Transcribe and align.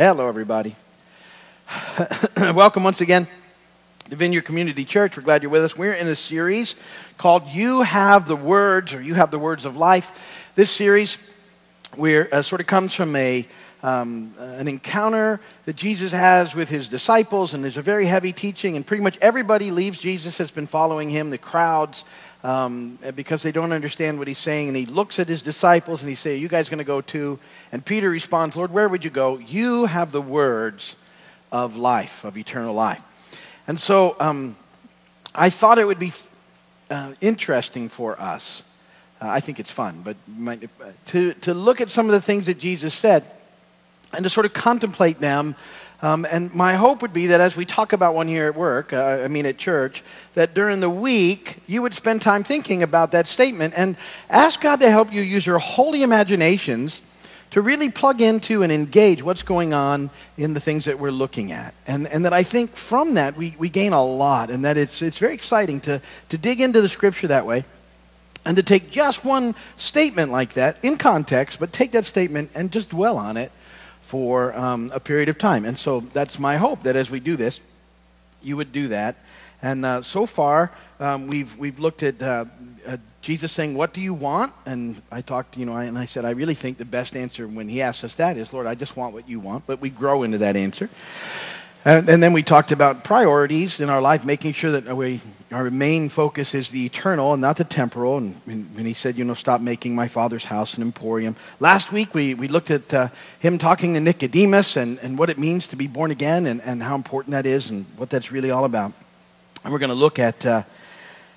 Hello, 0.00 0.28
everybody. 0.28 0.74
Welcome 2.38 2.84
once 2.84 3.02
again 3.02 3.28
to 4.08 4.16
Vineyard 4.16 4.46
Community 4.46 4.86
Church. 4.86 5.14
We're 5.14 5.22
glad 5.22 5.42
you're 5.42 5.50
with 5.50 5.62
us. 5.62 5.76
We're 5.76 5.92
in 5.92 6.08
a 6.08 6.16
series 6.16 6.74
called 7.18 7.46
You 7.48 7.82
Have 7.82 8.26
the 8.26 8.34
Words, 8.34 8.94
or 8.94 9.02
You 9.02 9.12
Have 9.12 9.30
the 9.30 9.38
Words 9.38 9.66
of 9.66 9.76
Life. 9.76 10.10
This 10.54 10.70
series 10.70 11.18
we're, 11.98 12.26
uh, 12.32 12.40
sort 12.40 12.62
of 12.62 12.66
comes 12.66 12.94
from 12.94 13.14
a 13.14 13.46
um, 13.82 14.34
an 14.38 14.68
encounter 14.68 15.40
that 15.64 15.76
Jesus 15.76 16.12
has 16.12 16.54
with 16.54 16.68
his 16.68 16.88
disciples, 16.88 17.54
and 17.54 17.64
there's 17.64 17.76
a 17.76 17.82
very 17.82 18.06
heavy 18.06 18.32
teaching, 18.32 18.76
and 18.76 18.86
pretty 18.86 19.02
much 19.02 19.16
everybody 19.20 19.70
leaves 19.70 19.98
Jesus 19.98 20.38
has 20.38 20.50
been 20.50 20.66
following 20.66 21.08
him. 21.08 21.30
The 21.30 21.38
crowds, 21.38 22.04
um, 22.44 22.98
because 23.16 23.42
they 23.42 23.52
don't 23.52 23.72
understand 23.72 24.18
what 24.18 24.28
he's 24.28 24.38
saying, 24.38 24.68
and 24.68 24.76
he 24.76 24.86
looks 24.86 25.18
at 25.18 25.28
his 25.28 25.42
disciples 25.42 26.02
and 26.02 26.08
he 26.08 26.14
says, 26.14 26.38
"You 26.40 26.48
guys 26.48 26.68
going 26.68 26.78
to 26.78 26.84
go 26.84 27.00
too?" 27.00 27.38
And 27.72 27.84
Peter 27.84 28.10
responds, 28.10 28.56
"Lord, 28.56 28.72
where 28.72 28.88
would 28.88 29.04
you 29.04 29.10
go? 29.10 29.38
You 29.38 29.86
have 29.86 30.12
the 30.12 30.22
words 30.22 30.96
of 31.50 31.76
life, 31.76 32.24
of 32.24 32.36
eternal 32.36 32.74
life." 32.74 33.00
And 33.66 33.78
so, 33.78 34.16
um, 34.20 34.56
I 35.34 35.48
thought 35.48 35.78
it 35.78 35.86
would 35.86 35.98
be 35.98 36.12
uh, 36.90 37.12
interesting 37.20 37.88
for 37.88 38.20
us. 38.20 38.62
Uh, 39.22 39.28
I 39.28 39.40
think 39.40 39.60
it's 39.60 39.70
fun, 39.70 40.02
but 40.04 40.16
uh, 40.46 40.56
to 41.06 41.32
to 41.34 41.54
look 41.54 41.80
at 41.80 41.88
some 41.88 42.06
of 42.06 42.12
the 42.12 42.20
things 42.20 42.46
that 42.46 42.58
Jesus 42.58 42.92
said 42.92 43.24
and 44.12 44.24
to 44.24 44.30
sort 44.30 44.46
of 44.46 44.52
contemplate 44.52 45.18
them. 45.20 45.54
Um, 46.02 46.24
and 46.24 46.54
my 46.54 46.74
hope 46.74 47.02
would 47.02 47.12
be 47.12 47.28
that 47.28 47.40
as 47.40 47.56
we 47.56 47.66
talk 47.66 47.92
about 47.92 48.14
one 48.14 48.26
here 48.26 48.46
at 48.46 48.56
work, 48.56 48.92
uh, 48.92 49.20
I 49.22 49.28
mean 49.28 49.44
at 49.44 49.58
church, 49.58 50.02
that 50.34 50.54
during 50.54 50.80
the 50.80 50.88
week 50.88 51.58
you 51.66 51.82
would 51.82 51.92
spend 51.92 52.22
time 52.22 52.42
thinking 52.42 52.82
about 52.82 53.12
that 53.12 53.26
statement 53.26 53.74
and 53.76 53.96
ask 54.28 54.60
God 54.60 54.80
to 54.80 54.90
help 54.90 55.12
you 55.12 55.20
use 55.20 55.44
your 55.44 55.58
holy 55.58 56.02
imaginations 56.02 57.02
to 57.50 57.60
really 57.60 57.90
plug 57.90 58.20
into 58.20 58.62
and 58.62 58.72
engage 58.72 59.22
what's 59.22 59.42
going 59.42 59.74
on 59.74 60.08
in 60.38 60.54
the 60.54 60.60
things 60.60 60.84
that 60.84 60.98
we're 60.98 61.10
looking 61.10 61.52
at. 61.52 61.74
And, 61.86 62.06
and 62.06 62.24
that 62.24 62.32
I 62.32 62.44
think 62.44 62.76
from 62.76 63.14
that 63.14 63.36
we, 63.36 63.54
we 63.58 63.68
gain 63.68 63.92
a 63.92 64.04
lot 64.04 64.50
and 64.50 64.64
that 64.64 64.76
it's, 64.76 65.02
it's 65.02 65.18
very 65.18 65.34
exciting 65.34 65.80
to, 65.82 66.00
to 66.30 66.38
dig 66.38 66.60
into 66.60 66.80
the 66.80 66.88
scripture 66.88 67.28
that 67.28 67.46
way 67.46 67.64
and 68.44 68.56
to 68.56 68.62
take 68.62 68.90
just 68.90 69.24
one 69.24 69.54
statement 69.76 70.32
like 70.32 70.54
that 70.54 70.78
in 70.82 70.96
context, 70.96 71.58
but 71.58 71.72
take 71.72 71.92
that 71.92 72.06
statement 72.06 72.52
and 72.54 72.72
just 72.72 72.88
dwell 72.88 73.18
on 73.18 73.36
it 73.36 73.52
for 74.10 74.52
um, 74.56 74.90
a 74.92 74.98
period 74.98 75.28
of 75.28 75.38
time. 75.38 75.64
And 75.64 75.78
so 75.78 76.00
that's 76.00 76.36
my 76.40 76.56
hope 76.56 76.82
that 76.82 76.96
as 76.96 77.08
we 77.08 77.20
do 77.20 77.36
this, 77.36 77.60
you 78.42 78.56
would 78.56 78.72
do 78.72 78.88
that. 78.88 79.14
And 79.62 79.86
uh, 79.86 80.02
so 80.02 80.26
far, 80.26 80.72
um, 80.98 81.28
we've 81.28 81.56
we've 81.56 81.78
looked 81.78 82.02
at 82.02 82.20
uh, 82.20 82.46
uh, 82.86 82.96
Jesus 83.20 83.52
saying, 83.52 83.74
"What 83.74 83.92
do 83.92 84.00
you 84.00 84.14
want?" 84.14 84.52
And 84.66 85.00
I 85.12 85.20
talked, 85.20 85.56
you 85.58 85.66
know, 85.66 85.74
I, 85.74 85.84
and 85.84 85.96
I 85.96 86.06
said, 86.06 86.24
I 86.24 86.30
really 86.30 86.54
think 86.54 86.78
the 86.78 86.84
best 86.84 87.14
answer 87.14 87.46
when 87.46 87.68
He 87.68 87.82
asks 87.82 88.02
us 88.02 88.14
that 88.16 88.36
is, 88.36 88.52
"Lord, 88.52 88.66
I 88.66 88.74
just 88.74 88.96
want 88.96 89.14
what 89.14 89.28
you 89.28 89.38
want." 89.38 89.66
But 89.66 89.80
we 89.80 89.90
grow 89.90 90.24
into 90.24 90.38
that 90.38 90.56
answer. 90.56 90.88
And, 91.82 92.10
and, 92.10 92.22
then 92.22 92.34
we 92.34 92.42
talked 92.42 92.72
about 92.72 93.04
priorities 93.04 93.80
in 93.80 93.88
our 93.88 94.02
life, 94.02 94.22
making 94.22 94.52
sure 94.52 94.78
that 94.78 94.94
we, 94.94 95.22
our 95.50 95.70
main 95.70 96.10
focus 96.10 96.54
is 96.54 96.70
the 96.70 96.84
eternal 96.84 97.32
and 97.32 97.40
not 97.40 97.56
the 97.56 97.64
temporal. 97.64 98.18
And, 98.18 98.38
and, 98.46 98.86
he 98.86 98.92
said, 98.92 99.16
you 99.16 99.24
know, 99.24 99.32
stop 99.32 99.62
making 99.62 99.94
my 99.94 100.06
father's 100.06 100.44
house 100.44 100.74
an 100.74 100.82
emporium. 100.82 101.36
Last 101.58 101.90
week 101.90 102.12
we, 102.12 102.34
we 102.34 102.48
looked 102.48 102.70
at 102.70 102.92
uh, 102.92 103.08
him 103.38 103.56
talking 103.56 103.94
to 103.94 104.00
Nicodemus 104.00 104.76
and, 104.76 104.98
and 104.98 105.16
what 105.16 105.30
it 105.30 105.38
means 105.38 105.68
to 105.68 105.76
be 105.76 105.86
born 105.86 106.10
again 106.10 106.46
and, 106.46 106.60
and 106.60 106.82
how 106.82 106.96
important 106.96 107.32
that 107.32 107.46
is 107.46 107.70
and 107.70 107.86
what 107.96 108.10
that's 108.10 108.30
really 108.30 108.50
all 108.50 108.66
about. 108.66 108.92
And 109.64 109.72
we're 109.72 109.78
going 109.78 109.88
to 109.88 109.94
look 109.94 110.18
at, 110.18 110.44
uh, 110.44 110.64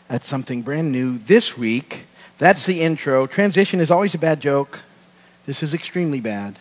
at 0.10 0.26
something 0.26 0.62
brand 0.62 0.92
new 0.92 1.20
this 1.20 1.58
week. 1.58 2.04
That's 2.38 2.66
the 2.66 2.82
intro. 2.82 3.28
Transition 3.28 3.80
is 3.80 3.92
always 3.92 4.14
a 4.14 4.18
bad 4.18 4.42
joke. 4.42 4.80
This 5.46 5.64
is 5.64 5.74
extremely 5.74 6.20
bad. 6.20 6.60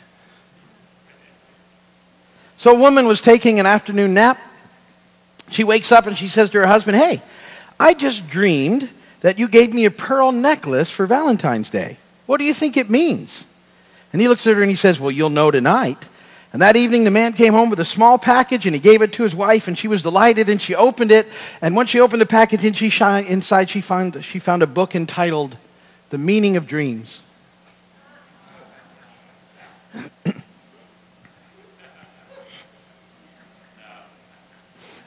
So 2.56 2.74
a 2.74 2.78
woman 2.78 3.06
was 3.06 3.20
taking 3.22 3.60
an 3.60 3.66
afternoon 3.66 4.14
nap. 4.14 4.38
She 5.50 5.64
wakes 5.64 5.92
up 5.92 6.06
and 6.06 6.16
she 6.16 6.28
says 6.28 6.50
to 6.50 6.58
her 6.58 6.66
husband, 6.66 6.96
Hey, 6.96 7.22
I 7.78 7.94
just 7.94 8.28
dreamed 8.28 8.88
that 9.20 9.38
you 9.38 9.48
gave 9.48 9.72
me 9.72 9.84
a 9.84 9.90
pearl 9.90 10.32
necklace 10.32 10.90
for 10.90 11.06
Valentine's 11.06 11.70
Day. 11.70 11.98
What 12.26 12.38
do 12.38 12.44
you 12.44 12.54
think 12.54 12.76
it 12.76 12.88
means? 12.90 13.44
And 14.12 14.20
he 14.20 14.28
looks 14.28 14.46
at 14.46 14.56
her 14.56 14.62
and 14.62 14.70
he 14.70 14.76
says, 14.76 15.00
Well, 15.00 15.10
you'll 15.10 15.30
know 15.30 15.50
tonight. 15.50 15.98
And 16.52 16.60
that 16.60 16.76
evening, 16.76 17.04
the 17.04 17.10
man 17.10 17.32
came 17.32 17.54
home 17.54 17.70
with 17.70 17.80
a 17.80 17.84
small 17.84 18.18
package 18.18 18.66
and 18.66 18.74
he 18.74 18.80
gave 18.80 19.00
it 19.00 19.14
to 19.14 19.22
his 19.22 19.34
wife 19.34 19.68
and 19.68 19.78
she 19.78 19.88
was 19.88 20.02
delighted 20.02 20.50
and 20.50 20.60
she 20.60 20.74
opened 20.74 21.10
it. 21.10 21.26
And 21.62 21.74
once 21.74 21.88
she 21.88 22.00
opened 22.00 22.20
the 22.20 22.26
package 22.26 22.62
and 22.64 22.76
she 22.76 22.92
inside, 23.26 23.70
she 23.70 23.80
found, 23.80 24.22
she 24.22 24.38
found 24.38 24.62
a 24.62 24.66
book 24.66 24.94
entitled 24.94 25.56
The 26.10 26.18
Meaning 26.18 26.58
of 26.58 26.66
Dreams. 26.66 27.22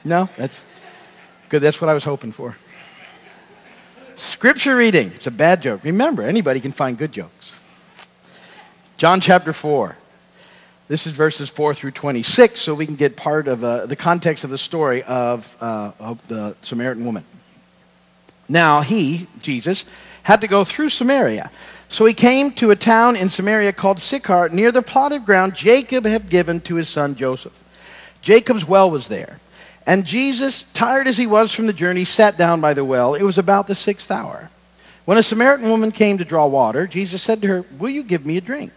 No, 0.06 0.28
that's 0.36 0.60
good. 1.48 1.62
That's 1.62 1.80
what 1.80 1.90
I 1.90 1.94
was 1.94 2.04
hoping 2.04 2.30
for. 2.30 2.56
Scripture 4.14 4.76
reading. 4.76 5.10
It's 5.16 5.26
a 5.26 5.32
bad 5.32 5.62
joke. 5.62 5.82
Remember, 5.82 6.22
anybody 6.22 6.60
can 6.60 6.70
find 6.70 6.96
good 6.96 7.10
jokes. 7.10 7.52
John 8.98 9.20
chapter 9.20 9.52
4. 9.52 9.96
This 10.86 11.08
is 11.08 11.12
verses 11.12 11.48
4 11.50 11.74
through 11.74 11.90
26, 11.90 12.60
so 12.60 12.72
we 12.72 12.86
can 12.86 12.94
get 12.94 13.16
part 13.16 13.48
of 13.48 13.64
uh, 13.64 13.86
the 13.86 13.96
context 13.96 14.44
of 14.44 14.50
the 14.50 14.58
story 14.58 15.02
of, 15.02 15.56
uh, 15.60 15.90
of 15.98 16.24
the 16.28 16.54
Samaritan 16.62 17.04
woman. 17.04 17.24
Now, 18.48 18.82
he, 18.82 19.26
Jesus, 19.42 19.84
had 20.22 20.42
to 20.42 20.46
go 20.46 20.62
through 20.62 20.90
Samaria. 20.90 21.50
So 21.88 22.04
he 22.04 22.14
came 22.14 22.52
to 22.52 22.70
a 22.70 22.76
town 22.76 23.16
in 23.16 23.28
Samaria 23.28 23.72
called 23.72 23.98
Sychar, 23.98 24.50
near 24.50 24.70
the 24.70 24.82
plot 24.82 25.10
of 25.10 25.26
ground 25.26 25.56
Jacob 25.56 26.04
had 26.04 26.30
given 26.30 26.60
to 26.60 26.76
his 26.76 26.88
son 26.88 27.16
Joseph. 27.16 27.60
Jacob's 28.22 28.64
well 28.64 28.88
was 28.88 29.08
there. 29.08 29.40
And 29.86 30.04
Jesus, 30.04 30.62
tired 30.74 31.06
as 31.06 31.16
he 31.16 31.28
was 31.28 31.52
from 31.52 31.68
the 31.68 31.72
journey, 31.72 32.04
sat 32.04 32.36
down 32.36 32.60
by 32.60 32.74
the 32.74 32.84
well. 32.84 33.14
It 33.14 33.22
was 33.22 33.38
about 33.38 33.68
the 33.68 33.76
sixth 33.76 34.10
hour. 34.10 34.50
When 35.04 35.16
a 35.16 35.22
Samaritan 35.22 35.70
woman 35.70 35.92
came 35.92 36.18
to 36.18 36.24
draw 36.24 36.48
water, 36.48 36.88
Jesus 36.88 37.22
said 37.22 37.42
to 37.42 37.46
her, 37.46 37.64
Will 37.78 37.90
you 37.90 38.02
give 38.02 38.26
me 38.26 38.36
a 38.36 38.40
drink? 38.40 38.72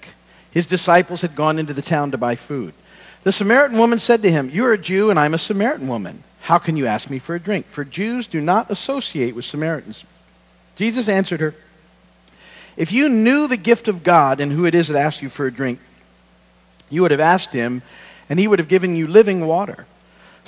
His 0.51 0.67
disciples 0.67 1.21
had 1.21 1.35
gone 1.35 1.57
into 1.57 1.73
the 1.73 1.81
town 1.81 2.11
to 2.11 2.19
buy 2.19 2.35
food. 2.35 2.75
The 3.23 3.31
Samaritan 3.31 3.79
woman 3.79 3.97
said 3.97 4.21
to 4.21 4.31
him, 4.31 4.51
You 4.51 4.65
are 4.65 4.73
a 4.73 4.77
Jew 4.77 5.09
and 5.09 5.19
I'm 5.19 5.33
a 5.33 5.39
Samaritan 5.39 5.87
woman. 5.87 6.23
How 6.41 6.59
can 6.59 6.77
you 6.77 6.85
ask 6.85 7.09
me 7.09 7.17
for 7.17 7.33
a 7.33 7.39
drink? 7.39 7.65
For 7.67 7.83
Jews 7.83 8.27
do 8.27 8.39
not 8.39 8.71
associate 8.71 9.35
with 9.35 9.45
Samaritans. 9.45 10.03
Jesus 10.75 11.09
answered 11.09 11.41
her, 11.41 11.55
If 12.77 12.91
you 12.91 13.09
knew 13.09 13.47
the 13.47 13.57
gift 13.57 13.87
of 13.87 14.03
God 14.03 14.39
and 14.39 14.51
who 14.51 14.65
it 14.65 14.75
is 14.75 14.87
that 14.87 14.99
asks 14.99 15.21
you 15.21 15.29
for 15.29 15.47
a 15.47 15.51
drink, 15.51 15.79
you 16.89 17.01
would 17.01 17.11
have 17.11 17.19
asked 17.19 17.51
him, 17.51 17.81
and 18.29 18.39
he 18.39 18.47
would 18.47 18.59
have 18.59 18.67
given 18.67 18.95
you 18.95 19.07
living 19.07 19.45
water. 19.45 19.85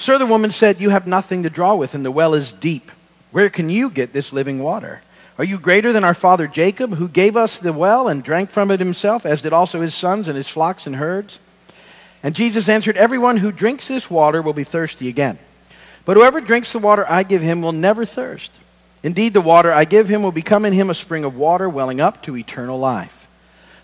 Sir, 0.02 0.18
the 0.18 0.26
woman 0.26 0.50
said, 0.50 0.82
You 0.82 0.90
have 0.90 1.06
nothing 1.06 1.44
to 1.44 1.52
draw 1.52 1.76
with, 1.76 1.94
and 1.94 2.04
the 2.04 2.10
well 2.10 2.34
is 2.34 2.52
deep. 2.52 2.92
Where 3.30 3.52
can 3.52 3.70
you 3.70 3.92
get 3.92 4.12
this 4.12 4.34
living 4.34 4.58
water? 4.58 5.00
Are 5.38 5.44
you 5.44 5.60
greater 5.60 5.94
than 5.94 6.04
our 6.04 6.16
father 6.16 6.48
Jacob, 6.48 6.92
who 6.92 7.08
gave 7.08 7.38
us 7.38 7.60
the 7.60 7.72
well 7.72 8.08
and 8.08 8.24
drank 8.24 8.50
from 8.50 8.72
it 8.72 8.80
himself, 8.80 9.28
as 9.28 9.44
did 9.44 9.54
also 9.54 9.80
his 9.80 9.94
sons 9.94 10.28
and 10.28 10.36
his 10.36 10.50
flocks 10.50 10.88
and 10.88 10.96
herds? 10.96 11.40
And 12.24 12.34
Jesus 12.34 12.68
answered, 12.68 12.98
Everyone 12.98 13.38
who 13.38 13.52
drinks 13.52 13.88
this 13.88 14.10
water 14.10 14.42
will 14.42 14.54
be 14.54 14.64
thirsty 14.64 15.08
again. 15.08 15.38
But 16.04 16.18
whoever 16.18 16.42
drinks 16.42 16.74
the 16.74 16.80
water 16.80 17.06
I 17.08 17.22
give 17.22 17.44
him 17.44 17.62
will 17.62 17.72
never 17.72 18.04
thirst. 18.04 18.52
Indeed, 19.04 19.36
the 19.36 19.40
water 19.40 19.72
I 19.72 19.86
give 19.86 20.10
him 20.10 20.24
will 20.24 20.32
become 20.32 20.66
in 20.66 20.74
him 20.74 20.90
a 20.90 20.96
spring 20.96 21.26
of 21.26 21.36
water 21.36 21.70
welling 21.70 22.02
up 22.02 22.24
to 22.24 22.36
eternal 22.36 22.80
life. 22.80 23.30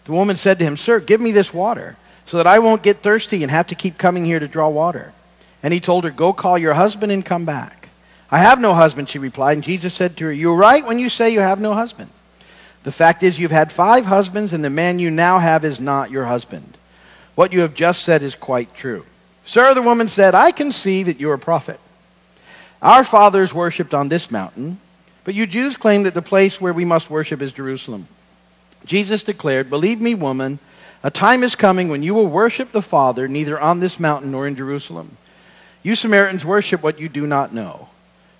The 0.05 0.13
woman 0.13 0.35
said 0.35 0.57
to 0.57 0.65
him, 0.65 0.77
Sir, 0.77 0.99
give 0.99 1.21
me 1.21 1.31
this 1.31 1.53
water, 1.53 1.95
so 2.25 2.37
that 2.37 2.47
I 2.47 2.57
won't 2.57 2.81
get 2.81 3.03
thirsty 3.03 3.43
and 3.43 3.51
have 3.51 3.67
to 3.67 3.75
keep 3.75 3.99
coming 3.99 4.25
here 4.25 4.39
to 4.39 4.47
draw 4.47 4.67
water. 4.69 5.13
And 5.67 5.73
he 5.73 5.81
told 5.81 6.05
her, 6.05 6.11
Go 6.11 6.31
call 6.31 6.57
your 6.57 6.73
husband 6.73 7.11
and 7.11 7.25
come 7.25 7.43
back. 7.43 7.89
I 8.31 8.37
have 8.37 8.61
no 8.61 8.73
husband, 8.73 9.09
she 9.09 9.19
replied. 9.19 9.57
And 9.57 9.65
Jesus 9.65 9.93
said 9.93 10.15
to 10.15 10.23
her, 10.23 10.31
You're 10.31 10.55
right 10.55 10.85
when 10.85 10.97
you 10.97 11.09
say 11.09 11.31
you 11.31 11.41
have 11.41 11.59
no 11.59 11.73
husband. 11.73 12.09
The 12.83 12.93
fact 12.93 13.21
is, 13.21 13.37
you've 13.37 13.51
had 13.51 13.73
five 13.73 14.05
husbands, 14.05 14.53
and 14.53 14.63
the 14.63 14.69
man 14.69 14.97
you 14.97 15.11
now 15.11 15.39
have 15.39 15.65
is 15.65 15.81
not 15.81 16.09
your 16.09 16.23
husband. 16.23 16.77
What 17.35 17.51
you 17.51 17.59
have 17.63 17.73
just 17.73 18.03
said 18.03 18.23
is 18.23 18.33
quite 18.33 18.75
true. 18.75 19.05
Sir, 19.43 19.73
the 19.73 19.81
woman 19.81 20.07
said, 20.07 20.35
I 20.35 20.51
can 20.51 20.71
see 20.71 21.03
that 21.03 21.19
you're 21.19 21.33
a 21.33 21.37
prophet. 21.37 21.81
Our 22.81 23.03
fathers 23.03 23.53
worshipped 23.53 23.93
on 23.93 24.07
this 24.07 24.31
mountain, 24.31 24.79
but 25.25 25.35
you 25.35 25.45
Jews 25.45 25.75
claim 25.75 26.03
that 26.03 26.13
the 26.13 26.21
place 26.21 26.61
where 26.61 26.71
we 26.71 26.85
must 26.85 27.09
worship 27.09 27.41
is 27.41 27.51
Jerusalem. 27.51 28.07
Jesus 28.85 29.23
declared, 29.23 29.69
Believe 29.69 29.99
me, 29.99 30.15
woman, 30.15 30.59
a 31.03 31.11
time 31.11 31.43
is 31.43 31.57
coming 31.57 31.89
when 31.89 32.03
you 32.03 32.13
will 32.13 32.27
worship 32.27 32.71
the 32.71 32.81
Father 32.81 33.27
neither 33.27 33.59
on 33.59 33.81
this 33.81 33.99
mountain 33.99 34.31
nor 34.31 34.47
in 34.47 34.55
Jerusalem. 34.55 35.17
You 35.87 35.95
Samaritans 35.95 36.43
worship 36.43 36.83
what 36.83 36.99
you 36.99 37.07
do 37.07 37.25
not 37.25 37.53
know. 37.53 37.87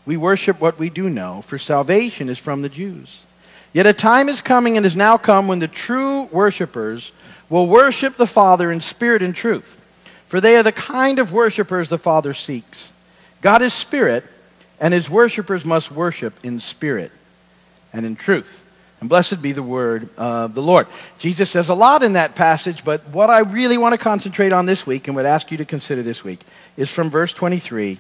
We 0.06 0.18
worship 0.18 0.60
what 0.60 0.78
we 0.78 0.90
do 0.90 1.10
know, 1.10 1.44
for 1.44 1.58
salvation 1.58 2.28
is 2.28 2.38
from 2.38 2.62
the 2.62 2.68
Jews. 2.68 3.24
Yet 3.72 3.86
a 3.86 3.94
time 3.94 4.28
is 4.28 4.42
coming 4.42 4.76
and 4.76 4.86
has 4.86 4.98
now 4.98 5.18
come 5.18 5.48
when 5.48 5.60
the 5.60 5.70
true 5.70 6.24
worshippers 6.24 7.14
will 7.48 7.68
worship 7.68 8.18
the 8.18 8.28
Father 8.28 8.70
in 8.70 8.82
spirit 8.82 9.22
and 9.22 9.34
truth, 9.34 9.82
for 10.28 10.42
they 10.42 10.58
are 10.58 10.64
the 10.64 10.74
kind 10.74 11.20
of 11.20 11.32
worshippers 11.32 11.88
the 11.88 11.98
Father 11.98 12.34
seeks. 12.34 12.92
God 13.40 13.62
is 13.62 13.72
spirit, 13.72 14.26
and 14.82 14.94
his 14.94 15.10
worshippers 15.10 15.64
must 15.64 15.90
worship 15.90 16.34
in 16.44 16.60
spirit 16.60 17.14
and 17.94 18.06
in 18.06 18.18
truth. 18.18 18.54
And 19.00 19.10
blessed 19.10 19.42
be 19.42 19.54
the 19.54 19.64
word 19.64 20.10
of 20.18 20.54
the 20.54 20.62
Lord. 20.62 20.88
Jesus 21.20 21.50
says 21.50 21.70
a 21.70 21.76
lot 21.76 22.04
in 22.04 22.14
that 22.14 22.36
passage, 22.36 22.84
but 22.84 23.08
what 23.10 23.30
I 23.30 23.40
really 23.40 23.78
want 23.78 23.94
to 23.94 23.98
concentrate 23.98 24.52
on 24.52 24.66
this 24.66 24.86
week 24.86 25.08
and 25.08 25.16
would 25.16 25.26
ask 25.26 25.50
you 25.50 25.60
to 25.60 25.66
consider 25.66 26.04
this 26.04 26.26
week 26.26 26.42
is 26.78 26.92
from 26.92 27.10
verse 27.10 27.34
23 27.34 27.98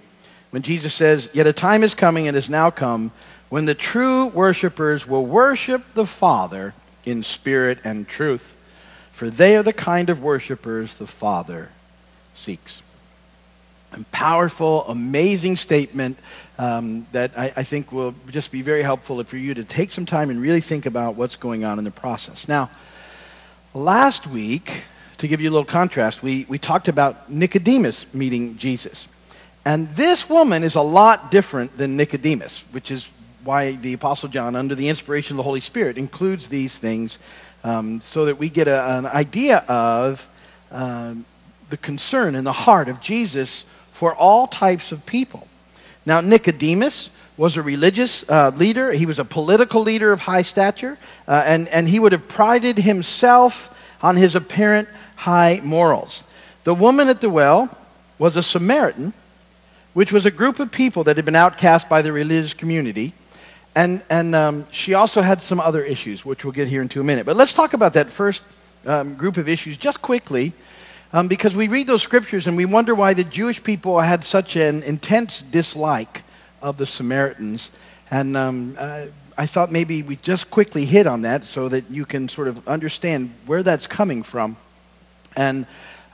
when 0.51 0.61
Jesus 0.61 0.93
says, 0.93 1.29
Yet 1.33 1.47
a 1.47 1.53
time 1.53 1.83
is 1.83 1.93
coming 1.93 2.27
and 2.27 2.35
has 2.35 2.49
now 2.49 2.71
come 2.71 3.11
when 3.49 3.65
the 3.65 3.75
true 3.75 4.27
worshipers 4.27 5.05
will 5.07 5.25
worship 5.25 5.83
the 5.93 6.05
Father 6.05 6.73
in 7.05 7.23
spirit 7.23 7.79
and 7.83 8.07
truth, 8.07 8.55
for 9.11 9.29
they 9.29 9.57
are 9.57 9.63
the 9.63 9.73
kind 9.73 10.09
of 10.09 10.21
worshipers 10.21 10.95
the 10.95 11.07
Father 11.07 11.69
seeks. 12.33 12.81
A 13.93 14.03
powerful, 14.11 14.85
amazing 14.87 15.55
statement 15.55 16.19
um, 16.59 17.07
that 17.13 17.37
I, 17.37 17.53
I, 17.55 17.63
think 17.63 17.91
will 17.91 18.13
just 18.29 18.51
be 18.51 18.61
very 18.61 18.83
helpful 18.83 19.23
for 19.23 19.37
you 19.37 19.53
to 19.53 19.63
take 19.63 19.93
some 19.93 20.05
time 20.05 20.29
and 20.29 20.41
really 20.41 20.59
think 20.59 20.85
about 20.85 21.15
what's 21.15 21.37
going 21.37 21.63
on 21.63 21.77
in 21.77 21.85
the 21.85 21.91
process. 21.91 22.47
Now, 22.49 22.69
last 23.73 24.27
week, 24.27 24.83
to 25.19 25.27
give 25.27 25.41
you 25.41 25.49
a 25.49 25.51
little 25.51 25.65
contrast, 25.65 26.21
we, 26.21 26.45
we 26.47 26.59
talked 26.59 26.87
about 26.87 27.29
Nicodemus 27.29 28.05
meeting 28.13 28.57
Jesus. 28.57 29.07
And 29.65 29.93
this 29.95 30.29
woman 30.29 30.63
is 30.63 30.75
a 30.75 30.81
lot 30.81 31.31
different 31.31 31.77
than 31.77 31.97
Nicodemus, 31.97 32.63
which 32.71 32.91
is 32.91 33.07
why 33.43 33.73
the 33.73 33.93
Apostle 33.93 34.29
John, 34.29 34.55
under 34.55 34.75
the 34.75 34.89
inspiration 34.89 35.33
of 35.33 35.37
the 35.37 35.43
Holy 35.43 35.59
Spirit, 35.59 35.97
includes 35.97 36.47
these 36.47 36.77
things 36.77 37.19
um, 37.63 38.01
so 38.01 38.25
that 38.25 38.37
we 38.37 38.49
get 38.49 38.67
a, 38.67 38.97
an 38.97 39.05
idea 39.05 39.57
of 39.67 40.27
um, 40.71 41.25
the 41.69 41.77
concern 41.77 42.35
in 42.35 42.43
the 42.43 42.53
heart 42.53 42.87
of 42.87 43.01
Jesus 43.01 43.65
for 43.93 44.13
all 44.13 44.47
types 44.47 44.91
of 44.91 45.05
people. 45.05 45.47
Now, 46.05 46.21
Nicodemus 46.21 47.09
was 47.35 47.57
a 47.57 47.61
religious 47.61 48.23
uh, 48.29 48.51
leader. 48.55 48.91
He 48.91 49.05
was 49.05 49.19
a 49.19 49.25
political 49.25 49.81
leader 49.81 50.11
of 50.11 50.19
high 50.19 50.43
stature, 50.43 50.97
uh, 51.27 51.43
and, 51.45 51.67
and 51.67 51.87
he 51.87 51.99
would 51.99 52.11
have 52.11 52.27
prided 52.27 52.77
himself 52.77 53.73
on 54.01 54.15
his 54.15 54.35
apparent 54.35 54.87
high 55.17 55.59
morals. 55.63 56.23
The 56.63 56.73
woman 56.73 57.09
at 57.09 57.19
the 57.19 57.29
well 57.29 57.69
was 58.19 58.37
a 58.37 58.43
Samaritan, 58.43 59.13
which 59.93 60.11
was 60.11 60.25
a 60.25 60.31
group 60.31 60.59
of 60.59 60.71
people 60.71 61.05
that 61.05 61.17
had 61.17 61.25
been 61.25 61.35
outcast 61.35 61.89
by 61.89 62.03
the 62.03 62.13
religious 62.13 62.53
community. 62.53 63.13
And, 63.75 64.01
and 64.09 64.33
um, 64.35 64.67
she 64.71 64.93
also 64.93 65.21
had 65.21 65.41
some 65.41 65.59
other 65.59 65.83
issues, 65.83 66.23
which 66.23 66.45
we'll 66.45 66.53
get 66.53 66.67
here 66.67 66.81
in 66.81 66.87
two 66.87 67.03
minutes. 67.03 67.25
But 67.25 67.35
let's 67.35 67.53
talk 67.53 67.73
about 67.73 67.93
that 67.93 68.11
first 68.11 68.41
um, 68.85 69.15
group 69.15 69.37
of 69.37 69.49
issues 69.49 69.75
just 69.75 70.01
quickly, 70.01 70.53
um, 71.13 71.27
because 71.27 71.55
we 71.55 71.67
read 71.67 71.87
those 71.87 72.03
scriptures 72.03 72.47
and 72.47 72.55
we 72.55 72.65
wonder 72.65 72.93
why 72.93 73.13
the 73.13 73.23
Jewish 73.23 73.61
people 73.61 73.99
had 73.99 74.23
such 74.23 74.55
an 74.55 74.83
intense 74.83 75.41
dislike 75.41 76.23
of 76.61 76.77
the 76.77 76.85
Samaritans. 76.85 77.71
And 78.11 78.37
uh, 78.37 79.07
I 79.37 79.45
thought 79.47 79.71
maybe 79.71 80.03
we 80.03 80.15
just 80.15 80.51
quickly 80.51 80.85
hit 80.85 81.07
on 81.07 81.23
that 81.23 81.45
so 81.45 81.69
that 81.69 81.89
you 81.89 82.05
can 82.05 82.29
sort 82.29 82.47
of 82.47 82.67
understand 82.67 83.33
where 83.45 83.63
that's 83.63 83.87
coming 83.87 84.23
from 84.23 84.57
and 85.37 85.65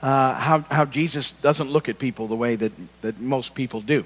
uh, 0.02 0.34
how, 0.34 0.60
how 0.70 0.84
Jesus 0.84 1.32
doesn't 1.32 1.70
look 1.70 1.88
at 1.88 1.98
people 1.98 2.28
the 2.28 2.36
way 2.36 2.56
that, 2.56 2.72
that 3.00 3.18
most 3.18 3.54
people 3.54 3.80
do. 3.80 4.04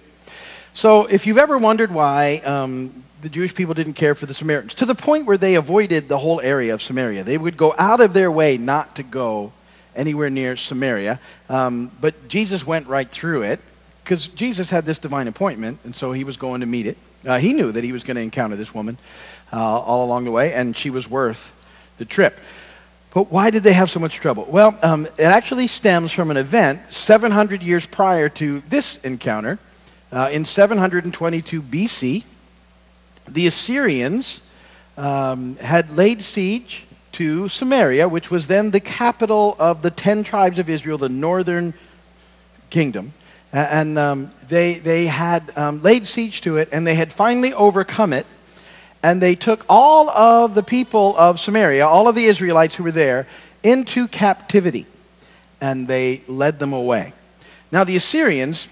So, 0.73 1.06
if 1.06 1.26
you've 1.26 1.38
ever 1.38 1.59
wondered 1.59 1.91
why 1.91 2.37
um, 2.37 3.03
the 3.20 3.29
Jewish 3.29 3.55
people 3.55 3.75
didn't 3.75 3.94
care 3.94 4.15
for 4.15 4.26
the 4.26 4.35
Samaritans, 4.35 4.75
to 4.75 4.87
the 4.87 4.94
point 4.94 5.26
where 5.26 5.37
they 5.37 5.56
avoided 5.56 6.09
the 6.09 6.19
whole 6.19 6.41
area 6.41 6.73
of 6.73 6.82
Samaria, 6.82 7.25
they 7.25 7.37
would 7.37 7.56
go 7.56 7.75
out 7.76 8.00
of 8.00 8.12
their 8.12 8.31
way 8.31 8.59
not 8.59 8.97
to 8.97 9.03
go 9.03 9.53
anywhere 9.97 10.31
near 10.31 10.56
Samaria. 10.56 11.19
Um, 11.49 11.91
but 12.00 12.29
Jesus 12.29 12.64
went 12.64 12.87
right 12.87 13.11
through 13.11 13.43
it 13.43 13.61
because 14.05 14.29
Jesus 14.29 14.71
had 14.71 14.85
this 14.85 14.99
divine 14.99 15.26
appointment, 15.26 15.81
and 15.85 15.97
so 15.97 16.12
he 16.12 16.23
was 16.23 16.37
going 16.37 16.61
to 16.61 16.67
meet 16.67 16.87
it. 16.87 16.97
Uh, 17.26 17.38
he 17.38 17.55
knew 17.55 17.73
that 17.73 17.82
he 17.82 17.91
was 17.91 18.05
going 18.05 18.14
to 18.14 18.23
encounter 18.23 18.55
this 18.55 18.73
woman 18.73 18.99
uh, 19.53 19.56
all 19.56 20.05
along 20.05 20.25
the 20.25 20.31
way, 20.31 20.53
and 20.53 20.76
she 20.76 20.91
was 20.91 21.11
worth 21.11 21.53
the 21.99 22.05
trip. 22.05 22.38
But 23.14 23.32
why 23.32 23.50
did 23.50 23.62
they 23.62 23.72
have 23.72 23.90
so 23.90 24.00
much 24.00 24.16
trouble? 24.16 24.46
Well, 24.49 24.78
um, 24.82 25.06
it 25.06 25.20
actually 25.20 25.66
stems 25.66 26.12
from 26.12 26.31
an 26.31 26.37
event 26.37 26.81
700 26.90 27.62
years 27.62 27.87
prior 27.87 28.28
to 28.31 28.60
this 28.69 28.96
encounter. 28.99 29.58
Uh, 30.12 30.28
in 30.31 30.44
722 30.44 31.62
BC, 31.62 32.25
the 33.26 33.46
Assyrians 33.46 34.40
um, 34.96 35.56
had 35.56 35.90
laid 35.90 36.22
siege 36.22 36.84
to 37.12 37.49
Samaria, 37.49 38.08
which 38.08 38.31
was 38.31 38.46
then 38.46 38.70
the 38.70 38.81
capital 38.81 39.56
of 39.58 39.82
the 39.82 39.90
ten 39.90 40.25
tribes 40.25 40.58
of 40.58 40.69
Israel, 40.69 40.99
the 40.99 41.08
northern 41.08 41.75
kingdom. 42.70 43.12
And 43.52 43.99
um, 43.99 44.31
they, 44.49 44.75
they 44.75 45.06
had 45.06 45.50
um, 45.56 45.82
laid 45.82 46.06
siege 46.06 46.43
to 46.43 46.58
it, 46.58 46.69
and 46.72 46.87
they 46.87 46.94
had 46.94 47.12
finally 47.12 47.54
overcome 47.54 48.12
it. 48.12 48.26
And 49.03 49.23
they 49.23 49.37
took 49.37 49.65
all 49.69 50.11
of 50.11 50.55
the 50.55 50.62
people 50.62 51.17
of 51.17 51.39
Samaria, 51.39 51.87
all 51.87 52.09
of 52.09 52.15
the 52.15 52.25
Israelites 52.25 52.75
who 52.75 52.85
were 52.85 52.93
there, 52.93 53.27
into 53.62 54.09
captivity. 54.09 54.87
And 55.61 55.87
they 55.87 56.23
led 56.27 56.59
them 56.59 56.73
away. 56.73 57.12
Now, 57.71 57.85
the 57.85 57.97
Assyrians 57.97 58.67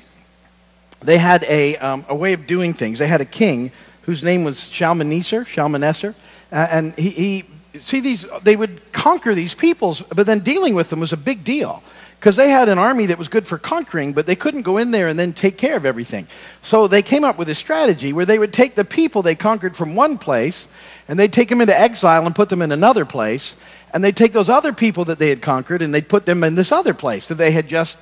they 1.03 1.19
had 1.19 1.45
a, 1.45 1.77
um, 1.77 2.05
a 2.09 2.15
way 2.15 2.33
of 2.33 2.47
doing 2.47 2.75
things. 2.75 2.99
They 2.99 3.07
had 3.07 3.21
a 3.21 3.27
king 3.27 3.71
whose 4.03 4.23
name 4.23 4.45
was 4.45 4.69
Shalmaneser, 4.69 5.45
Shalmaneser, 5.45 6.15
uh, 6.53 6.55
and 6.71 6.95
he, 6.95 7.11
he, 7.11 7.45
see 7.79 8.01
these, 8.01 8.27
they 8.43 8.57
would 8.57 8.93
conquer 8.93 9.35
these 9.35 9.55
peoples, 9.55 10.01
but 10.03 10.27
then 10.27 10.41
dealing 10.41 10.75
with 10.75 10.91
them 10.91 11.01
was 11.01 11.13
a 11.13 11.17
big 11.17 11.45
deal. 11.45 11.83
Because 12.19 12.37
they 12.37 12.49
had 12.49 12.69
an 12.69 12.79
army 12.79 13.07
that 13.07 13.19
was 13.19 13.29
good 13.29 13.47
for 13.47 13.59
conquering, 13.59 14.13
but 14.13 14.27
they 14.27 14.37
couldn't 14.37 14.63
go 14.63 14.79
in 14.79 14.91
there 14.91 15.09
and 15.09 15.19
then 15.19 15.33
take 15.33 15.59
care 15.59 15.77
of 15.77 15.85
everything. 15.85 16.27
So 16.63 16.89
they 16.89 17.03
came 17.03 17.25
up 17.25 17.39
with 17.39 17.49
a 17.49 17.55
strategy 17.55 18.13
where 18.13 18.25
they 18.25 18.39
would 18.39 18.53
take 18.53 18.75
the 18.75 18.85
people 18.85 19.23
they 19.23 19.35
conquered 19.35 19.77
from 19.77 19.95
one 19.95 20.19
place, 20.19 20.67
and 21.09 21.19
they'd 21.19 21.33
take 21.33 21.49
them 21.49 21.61
into 21.61 21.79
exile 21.79 22.27
and 22.27 22.35
put 22.35 22.49
them 22.49 22.63
in 22.63 22.73
another 22.73 23.05
place, 23.05 23.55
and 23.93 24.03
they'd 24.03 24.17
take 24.17 24.33
those 24.33 24.49
other 24.49 24.73
people 24.73 25.07
that 25.07 25.19
they 25.19 25.29
had 25.29 25.43
conquered 25.43 25.83
and 25.83 25.95
they'd 25.95 26.09
put 26.09 26.27
them 26.27 26.45
in 26.45 26.55
this 26.55 26.73
other 26.73 26.95
place 26.95 27.29
that 27.29 27.37
they 27.37 27.51
had 27.51 27.69
just 27.69 27.99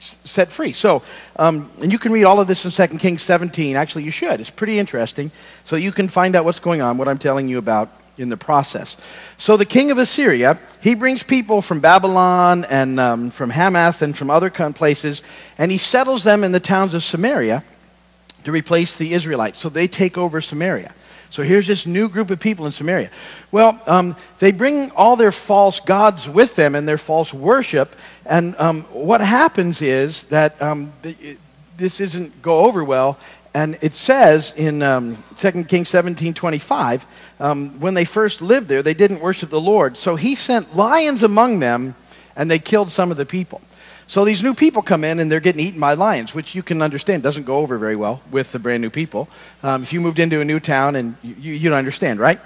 set 0.00 0.50
free. 0.50 0.72
So, 0.72 1.02
um, 1.36 1.70
and 1.80 1.92
you 1.92 1.98
can 1.98 2.12
read 2.12 2.24
all 2.24 2.40
of 2.40 2.48
this 2.48 2.64
in 2.64 2.88
2 2.88 2.98
Kings 2.98 3.22
17. 3.22 3.76
Actually, 3.76 4.04
you 4.04 4.10
should. 4.10 4.40
It's 4.40 4.50
pretty 4.50 4.78
interesting. 4.78 5.30
So 5.64 5.76
you 5.76 5.92
can 5.92 6.08
find 6.08 6.34
out 6.34 6.44
what's 6.44 6.58
going 6.58 6.82
on, 6.82 6.98
what 6.98 7.08
I'm 7.08 7.18
telling 7.18 7.48
you 7.48 7.58
about 7.58 7.90
in 8.22 8.28
the 8.28 8.36
process. 8.36 8.96
So 9.38 9.56
the 9.56 9.66
king 9.66 9.90
of 9.90 9.98
Assyria, 9.98 10.60
he 10.80 10.94
brings 10.94 11.22
people 11.22 11.60
from 11.60 11.80
Babylon 11.80 12.64
and 12.64 12.98
um, 12.98 13.30
from 13.30 13.50
Hamath 13.50 14.02
and 14.02 14.16
from 14.16 14.30
other 14.30 14.50
places, 14.50 15.22
and 15.58 15.70
he 15.70 15.78
settles 15.78 16.24
them 16.24 16.44
in 16.44 16.52
the 16.52 16.60
towns 16.60 16.94
of 16.94 17.02
Samaria 17.02 17.64
to 18.44 18.52
replace 18.52 18.96
the 18.96 19.12
Israelites. 19.12 19.58
So 19.58 19.68
they 19.68 19.88
take 19.88 20.16
over 20.16 20.40
Samaria. 20.40 20.94
So 21.30 21.42
here's 21.42 21.66
this 21.66 21.86
new 21.86 22.10
group 22.10 22.30
of 22.30 22.40
people 22.40 22.66
in 22.66 22.72
Samaria. 22.72 23.10
Well, 23.50 23.80
um, 23.86 24.16
they 24.38 24.52
bring 24.52 24.90
all 24.90 25.16
their 25.16 25.32
false 25.32 25.80
gods 25.80 26.28
with 26.28 26.54
them 26.56 26.74
and 26.74 26.86
their 26.86 26.98
false 26.98 27.32
worship. 27.32 27.96
And 28.26 28.54
um, 28.58 28.82
what 28.92 29.22
happens 29.22 29.80
is 29.80 30.24
that 30.24 30.60
um, 30.60 30.92
this 31.78 31.96
doesn't 31.96 32.42
go 32.42 32.66
over 32.66 32.84
well. 32.84 33.18
And 33.54 33.78
it 33.82 33.92
says 33.92 34.54
in 34.56 34.82
um, 34.82 35.22
2 35.36 35.64
Kings 35.64 35.88
17 35.90 36.34
25, 36.34 37.06
um, 37.38 37.80
when 37.80 37.94
they 37.94 38.06
first 38.06 38.40
lived 38.40 38.68
there, 38.68 38.82
they 38.82 38.94
didn't 38.94 39.20
worship 39.20 39.50
the 39.50 39.60
Lord. 39.60 39.96
So 39.96 40.16
he 40.16 40.36
sent 40.36 40.74
lions 40.74 41.22
among 41.22 41.60
them, 41.60 41.94
and 42.34 42.50
they 42.50 42.58
killed 42.58 42.90
some 42.90 43.10
of 43.10 43.18
the 43.18 43.26
people. 43.26 43.60
So 44.06 44.24
these 44.24 44.42
new 44.42 44.54
people 44.54 44.82
come 44.82 45.04
in 45.04 45.20
and 45.20 45.30
they're 45.30 45.40
getting 45.40 45.64
eaten 45.64 45.80
by 45.80 45.94
lions, 45.94 46.34
which 46.34 46.54
you 46.54 46.62
can 46.62 46.82
understand 46.82 47.22
doesn't 47.22 47.44
go 47.44 47.58
over 47.58 47.78
very 47.78 47.96
well 47.96 48.20
with 48.30 48.52
the 48.52 48.58
brand 48.58 48.82
new 48.82 48.90
people. 48.90 49.28
Um, 49.62 49.82
if 49.82 49.92
you 49.92 50.00
moved 50.00 50.18
into 50.18 50.40
a 50.40 50.44
new 50.44 50.60
town 50.60 50.96
and 50.96 51.16
you, 51.22 51.54
you 51.54 51.68
don't 51.70 51.78
understand, 51.78 52.20
right? 52.20 52.40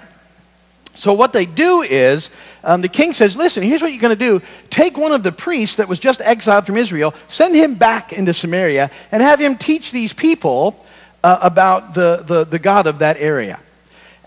So 0.95 1.13
what 1.13 1.31
they 1.33 1.45
do 1.45 1.83
is, 1.83 2.29
um, 2.63 2.81
the 2.81 2.87
king 2.87 3.13
says, 3.13 3.35
listen, 3.35 3.63
here's 3.63 3.81
what 3.81 3.91
you're 3.91 4.01
going 4.01 4.17
to 4.17 4.39
do. 4.39 4.41
Take 4.69 4.97
one 4.97 5.11
of 5.11 5.23
the 5.23 5.31
priests 5.31 5.75
that 5.75 5.87
was 5.87 5.99
just 5.99 6.21
exiled 6.21 6.65
from 6.65 6.77
Israel, 6.77 7.13
send 7.27 7.55
him 7.55 7.75
back 7.75 8.13
into 8.13 8.33
Samaria, 8.33 8.89
and 9.11 9.21
have 9.21 9.39
him 9.39 9.57
teach 9.57 9.91
these 9.91 10.13
people 10.13 10.83
uh, 11.23 11.39
about 11.41 11.93
the, 11.93 12.23
the, 12.25 12.43
the 12.43 12.59
God 12.59 12.87
of 12.87 12.99
that 12.99 13.17
area. 13.17 13.59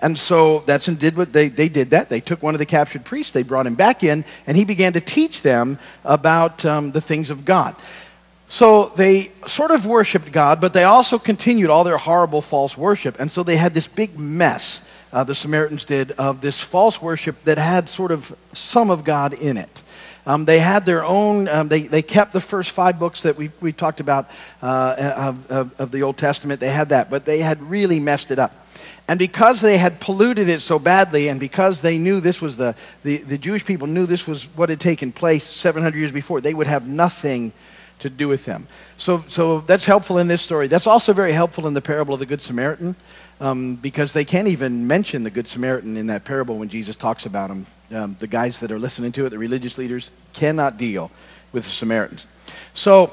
And 0.03 0.19
so 0.19 0.61
that's 0.61 0.89
and 0.89 0.99
did 0.99 1.17
what 1.17 1.33
they, 1.33 1.49
they 1.49 1.69
did 1.69 1.91
that. 1.91 2.09
They 2.09 2.21
took 2.21 2.43
one 2.43 2.55
of 2.55 2.59
the 2.59 2.67
captured 2.67 3.05
priests, 3.05 3.33
they 3.33 3.43
brought 3.43 3.67
him 3.67 3.75
back 3.75 4.03
in, 4.03 4.25
and 4.47 4.57
he 4.57 4.65
began 4.65 4.95
to 4.95 5.01
teach 5.01 5.43
them 5.43 5.79
about 6.05 6.65
um, 6.65 6.91
the 6.91 7.01
things 7.01 7.31
of 7.31 7.45
God. 7.45 7.77
So 8.49 8.93
they 8.97 9.31
sort 9.47 9.71
of 9.71 9.87
worshiped 9.87 10.33
God, 10.33 10.61
but 10.61 10.73
they 10.73 10.83
also 10.83 11.19
continued 11.19 11.71
all 11.71 11.85
their 11.85 11.99
horrible 11.99 12.43
false 12.43 12.77
worship. 12.77 13.21
And 13.21 13.31
so 13.31 13.45
they 13.45 13.57
had 13.57 13.75
this 13.75 13.87
big 13.87 14.19
mess, 14.19 14.81
uh, 15.13 15.23
the 15.23 15.37
Samaritans 15.37 15.85
did, 15.85 16.11
of 16.13 16.41
this 16.41 16.61
false 16.61 17.01
worship 17.01 17.45
that 17.45 17.59
had 17.59 17.89
sort 17.89 18.11
of 18.11 18.35
some 18.53 18.91
of 18.91 19.05
God 19.05 19.35
in 19.35 19.57
it. 19.57 19.80
Um, 20.27 20.45
they 20.45 20.59
had 20.59 20.85
their 20.85 21.05
own, 21.05 21.49
um, 21.49 21.69
they, 21.69 21.83
they 21.83 22.03
kept 22.03 22.33
the 22.33 22.41
first 22.41 22.71
five 22.71 22.99
books 22.99 23.23
that 23.23 23.37
we, 23.37 23.51
we 23.61 23.73
talked 23.73 24.01
about 24.01 24.31
uh, 24.63 25.15
of, 25.17 25.51
of, 25.51 25.81
of 25.81 25.91
the 25.91 26.03
Old 26.03 26.19
Testament. 26.19 26.61
They 26.61 26.71
had 26.71 26.91
that, 26.91 27.11
but 27.11 27.25
they 27.25 27.41
had 27.41 27.63
really 27.63 28.01
messed 28.01 28.31
it 28.31 28.39
up. 28.39 28.53
And 29.09 29.19
because 29.19 29.61
they 29.61 29.77
had 29.77 29.99
polluted 29.99 30.49
it 30.49 30.61
so 30.61 30.79
badly, 30.79 31.29
and 31.29 31.41
because 31.41 31.81
they 31.81 31.99
knew 31.99 32.21
this 32.21 32.41
was 32.41 32.57
the, 32.57 32.77
the, 33.03 33.17
the 33.17 33.39
Jewish 33.39 33.65
people 33.65 33.89
knew 33.89 34.07
this 34.07 34.27
was 34.27 34.45
what 34.57 34.69
had 34.69 34.79
taken 34.79 35.11
place 35.11 35.43
700 35.43 35.99
years 35.99 36.13
before, 36.13 36.41
they 36.41 36.55
would 36.55 36.69
have 36.69 36.87
nothing 36.87 37.53
to 38.01 38.11
do 38.11 38.29
with 38.29 38.45
them. 38.45 38.69
So, 38.99 39.25
so 39.29 39.61
that's 39.61 39.85
helpful 39.85 40.19
in 40.19 40.29
this 40.29 40.43
story. 40.43 40.69
That's 40.69 40.87
also 40.87 41.13
very 41.13 41.33
helpful 41.33 41.67
in 41.67 41.75
the 41.75 41.81
parable 41.81 42.15
of 42.15 42.21
the 42.21 42.27
Good 42.27 42.41
Samaritan 42.41 42.95
um, 43.41 43.77
because 43.77 44.13
they 44.13 44.25
can't 44.25 44.49
even 44.49 44.87
mention 44.87 45.25
the 45.25 45.31
Good 45.31 45.49
Samaritan 45.49 45.97
in 45.97 46.09
that 46.09 46.25
parable 46.25 46.59
when 46.59 46.69
Jesus 46.69 46.95
talks 46.95 47.25
about 47.25 47.51
him. 47.51 47.67
Um, 47.91 48.17
the 48.21 48.27
guys 48.27 48.61
that 48.61 48.71
are 48.71 48.79
listening 48.79 49.13
to 49.13 49.27
it, 49.27 49.31
the 49.31 49.39
religious 49.39 49.79
leaders, 49.79 50.11
cannot 50.35 50.77
deal 50.77 51.11
with 51.53 51.65
the 51.65 51.71
Samaritans. 51.71 52.27
So, 52.75 53.13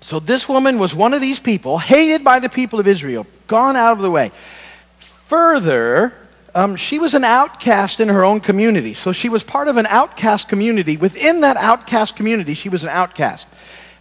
so 0.00 0.18
this 0.18 0.48
woman 0.48 0.78
was 0.78 0.94
one 0.94 1.12
of 1.12 1.20
these 1.20 1.38
people, 1.38 1.78
hated 1.78 2.24
by 2.24 2.40
the 2.40 2.48
people 2.48 2.80
of 2.80 2.88
Israel, 2.88 3.26
gone 3.46 3.76
out 3.76 3.92
of 3.92 3.98
the 3.98 4.10
way. 4.10 4.32
Further, 5.26 6.14
um, 6.54 6.76
she 6.76 6.98
was 6.98 7.12
an 7.14 7.24
outcast 7.24 8.00
in 8.00 8.08
her 8.08 8.24
own 8.24 8.40
community. 8.40 8.94
So 8.94 9.12
she 9.12 9.28
was 9.28 9.44
part 9.44 9.68
of 9.68 9.76
an 9.76 9.86
outcast 9.86 10.48
community. 10.48 10.96
Within 10.96 11.42
that 11.42 11.58
outcast 11.58 12.16
community, 12.16 12.54
she 12.54 12.70
was 12.70 12.82
an 12.82 12.88
outcast. 12.88 13.46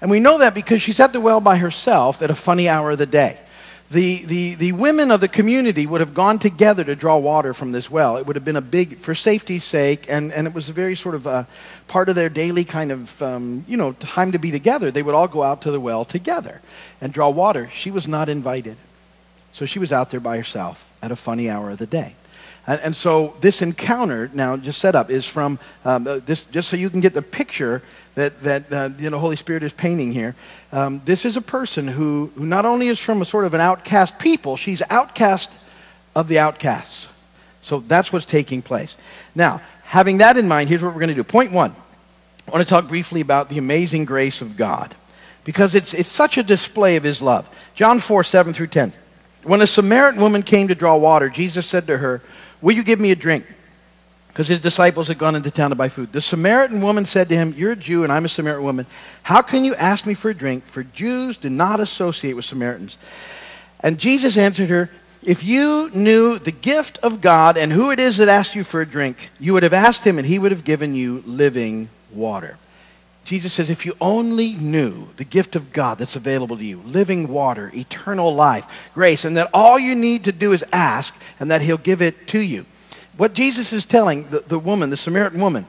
And 0.01 0.09
we 0.09 0.21
know 0.21 0.37
that 0.37 0.53
because 0.53 0.81
she's 0.81 1.01
at 1.01 1.11
the 1.11 1.19
well 1.19 1.41
by 1.41 1.57
herself 1.57 2.21
at 2.21 2.31
a 2.31 2.35
funny 2.35 2.69
hour 2.69 2.91
of 2.91 2.97
the 2.97 3.05
day 3.05 3.37
the, 3.91 4.23
the, 4.25 4.55
the 4.55 4.71
women 4.73 5.09
of 5.09 5.19
the 5.19 5.27
community 5.27 5.87
would 5.87 6.01
have 6.01 6.13
gone 6.13 6.37
together 6.37 6.83
to 6.83 6.95
draw 6.95 7.17
water 7.17 7.55
from 7.55 7.71
this 7.71 7.89
well. 7.89 8.17
It 8.17 8.27
would 8.27 8.35
have 8.35 8.45
been 8.45 8.55
a 8.55 8.61
big, 8.61 8.99
for 8.99 9.15
safety's 9.15 9.63
sake, 9.63 10.05
and, 10.09 10.31
and 10.31 10.45
it 10.45 10.53
was 10.53 10.69
a 10.69 10.73
very 10.73 10.95
sort 10.95 11.15
of 11.15 11.25
a 11.25 11.47
part 11.87 12.07
of 12.07 12.15
their 12.15 12.29
daily 12.29 12.65
kind 12.65 12.91
of, 12.91 13.21
um, 13.21 13.65
you 13.67 13.77
know, 13.77 13.93
time 13.93 14.33
to 14.33 14.39
be 14.39 14.51
together. 14.51 14.91
They 14.91 15.01
would 15.01 15.15
all 15.15 15.27
go 15.27 15.41
out 15.41 15.63
to 15.63 15.71
the 15.71 15.79
well 15.79 16.05
together 16.05 16.61
and 17.01 17.11
draw 17.11 17.29
water. 17.29 17.67
She 17.73 17.89
was 17.89 18.07
not 18.07 18.29
invited. 18.29 18.77
So 19.53 19.65
she 19.65 19.79
was 19.79 19.91
out 19.91 20.11
there 20.11 20.19
by 20.19 20.37
herself 20.37 20.87
at 21.01 21.11
a 21.11 21.15
funny 21.15 21.49
hour 21.49 21.71
of 21.71 21.79
the 21.79 21.87
day. 21.87 22.13
And, 22.67 22.81
and 22.81 22.95
so 22.95 23.35
this 23.41 23.63
encounter, 23.63 24.29
now 24.31 24.55
just 24.57 24.79
set 24.79 24.93
up, 24.93 25.09
is 25.09 25.25
from 25.25 25.57
um, 25.83 26.03
this, 26.03 26.45
just 26.45 26.69
so 26.69 26.77
you 26.77 26.91
can 26.91 27.01
get 27.01 27.15
the 27.15 27.23
picture 27.23 27.81
that, 28.15 28.41
that 28.43 28.73
uh, 28.73 28.89
you 28.97 29.09
know, 29.09 29.19
Holy 29.19 29.35
Spirit 29.35 29.63
is 29.63 29.73
painting 29.73 30.11
here. 30.11 30.35
Um, 30.71 31.01
this 31.05 31.25
is 31.25 31.37
a 31.37 31.41
person 31.41 31.87
who, 31.87 32.31
who 32.35 32.45
not 32.45 32.65
only 32.65 32.87
is 32.87 32.99
from 32.99 33.21
a 33.21 33.25
sort 33.25 33.45
of 33.45 33.53
an 33.53 33.61
outcast 33.61 34.19
people, 34.19 34.57
she's 34.57 34.81
outcast 34.89 35.51
of 36.15 36.27
the 36.27 36.39
outcasts. 36.39 37.07
So 37.61 37.79
that's 37.79 38.11
what's 38.11 38.25
taking 38.25 38.61
place. 38.61 38.95
Now, 39.35 39.61
having 39.83 40.19
that 40.19 40.37
in 40.37 40.47
mind, 40.47 40.69
here's 40.69 40.81
what 40.81 40.93
we're 40.93 41.01
going 41.01 41.09
to 41.09 41.15
do. 41.15 41.23
Point 41.23 41.51
one. 41.51 41.75
I 42.47 42.51
want 42.51 42.67
to 42.67 42.69
talk 42.69 42.87
briefly 42.87 43.21
about 43.21 43.49
the 43.49 43.59
amazing 43.59 44.05
grace 44.05 44.41
of 44.41 44.57
God. 44.57 44.95
Because 45.43 45.75
it's, 45.75 45.93
it's 45.93 46.09
such 46.09 46.37
a 46.37 46.43
display 46.43 46.95
of 46.95 47.03
His 47.03 47.21
love. 47.21 47.49
John 47.75 47.99
4, 47.99 48.23
7 48.23 48.53
through 48.53 48.67
10. 48.67 48.91
When 49.43 49.61
a 49.61 49.67
Samaritan 49.67 50.21
woman 50.21 50.43
came 50.43 50.67
to 50.67 50.75
draw 50.75 50.97
water, 50.97 51.29
Jesus 51.29 51.65
said 51.67 51.87
to 51.87 51.97
her, 51.97 52.21
Will 52.61 52.75
you 52.75 52.83
give 52.83 52.99
me 52.99 53.11
a 53.11 53.15
drink? 53.15 53.45
Because 54.39 54.47
his 54.47 54.61
disciples 54.61 55.09
had 55.09 55.17
gone 55.17 55.35
into 55.35 55.51
town 55.51 55.71
to 55.71 55.75
buy 55.75 55.89
food. 55.89 56.13
The 56.13 56.21
Samaritan 56.21 56.81
woman 56.81 57.03
said 57.03 57.27
to 57.27 57.35
him, 57.35 57.53
You're 57.57 57.73
a 57.73 57.75
Jew 57.75 58.05
and 58.05 58.13
I'm 58.13 58.23
a 58.23 58.29
Samaritan 58.29 58.63
woman. 58.63 58.85
How 59.21 59.41
can 59.41 59.65
you 59.65 59.75
ask 59.75 60.05
me 60.05 60.13
for 60.13 60.29
a 60.29 60.33
drink? 60.33 60.65
For 60.65 60.81
Jews 60.81 61.35
do 61.35 61.49
not 61.49 61.81
associate 61.81 62.37
with 62.37 62.45
Samaritans. 62.45 62.97
And 63.81 63.99
Jesus 63.99 64.37
answered 64.37 64.69
her, 64.69 64.89
If 65.23 65.43
you 65.43 65.89
knew 65.93 66.39
the 66.39 66.53
gift 66.53 66.99
of 67.03 67.19
God 67.19 67.57
and 67.57 67.69
who 67.69 67.91
it 67.91 67.99
is 67.99 68.15
that 68.19 68.29
asked 68.29 68.55
you 68.55 68.63
for 68.63 68.79
a 68.79 68.85
drink, 68.85 69.29
you 69.41 69.51
would 69.55 69.63
have 69.63 69.73
asked 69.73 70.05
him 70.05 70.17
and 70.17 70.25
he 70.25 70.39
would 70.39 70.53
have 70.53 70.63
given 70.63 70.95
you 70.95 71.21
living 71.25 71.89
water. 72.13 72.57
Jesus 73.25 73.51
says, 73.51 73.69
if 73.69 73.85
you 73.85 73.93
only 73.99 74.53
knew 74.53 75.09
the 75.17 75.25
gift 75.25 75.57
of 75.57 75.73
God 75.73 75.97
that's 75.97 76.15
available 76.15 76.55
to 76.55 76.63
you, 76.63 76.81
living 76.85 77.27
water, 77.27 77.69
eternal 77.75 78.33
life, 78.33 78.65
grace, 78.93 79.25
and 79.25 79.35
that 79.35 79.49
all 79.53 79.77
you 79.77 79.95
need 79.95 80.23
to 80.23 80.31
do 80.31 80.53
is 80.53 80.63
ask 80.71 81.13
and 81.41 81.51
that 81.51 81.61
he'll 81.61 81.77
give 81.77 82.01
it 82.01 82.29
to 82.29 82.39
you. 82.39 82.65
What 83.19 83.33
Jesus 83.33 83.73
is 83.73 83.83
telling 83.83 84.29
the, 84.29 84.39
the 84.39 84.57
woman, 84.57 84.91
the 84.91 84.95
Samaritan 84.95 85.41
woman, 85.41 85.65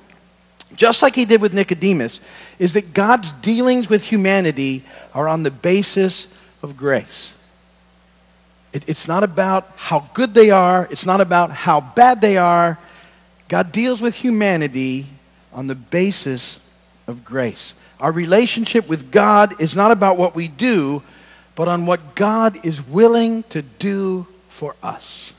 just 0.76 1.02
like 1.02 1.16
he 1.16 1.24
did 1.24 1.40
with 1.40 1.52
Nicodemus, 1.52 2.20
is 2.60 2.74
that 2.74 2.94
God's 2.94 3.32
dealings 3.42 3.90
with 3.90 4.04
humanity 4.04 4.84
are 5.12 5.26
on 5.26 5.42
the 5.42 5.50
basis 5.50 6.28
of 6.62 6.76
grace. 6.76 7.32
It, 8.72 8.84
it's 8.86 9.08
not 9.08 9.24
about 9.24 9.68
how 9.74 10.08
good 10.14 10.32
they 10.32 10.52
are, 10.52 10.86
it's 10.92 11.04
not 11.04 11.20
about 11.20 11.50
how 11.50 11.80
bad 11.80 12.20
they 12.20 12.36
are. 12.36 12.78
God 13.48 13.72
deals 13.72 14.00
with 14.00 14.14
humanity 14.14 15.06
on 15.52 15.66
the 15.66 15.74
basis 15.74 16.56
of 17.08 17.24
grace. 17.24 17.74
Our 17.98 18.12
relationship 18.12 18.88
with 18.88 19.10
God 19.10 19.60
is 19.60 19.74
not 19.74 19.90
about 19.90 20.18
what 20.18 20.36
we 20.36 20.46
do, 20.46 21.02
but 21.56 21.66
on 21.66 21.84
what 21.84 22.14
God 22.14 22.64
is 22.64 22.80
willing 22.80 23.42
to 23.48 23.60
do 23.60 24.28
for 24.50 24.76
us. 24.84 25.32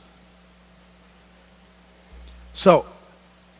So, 2.54 2.86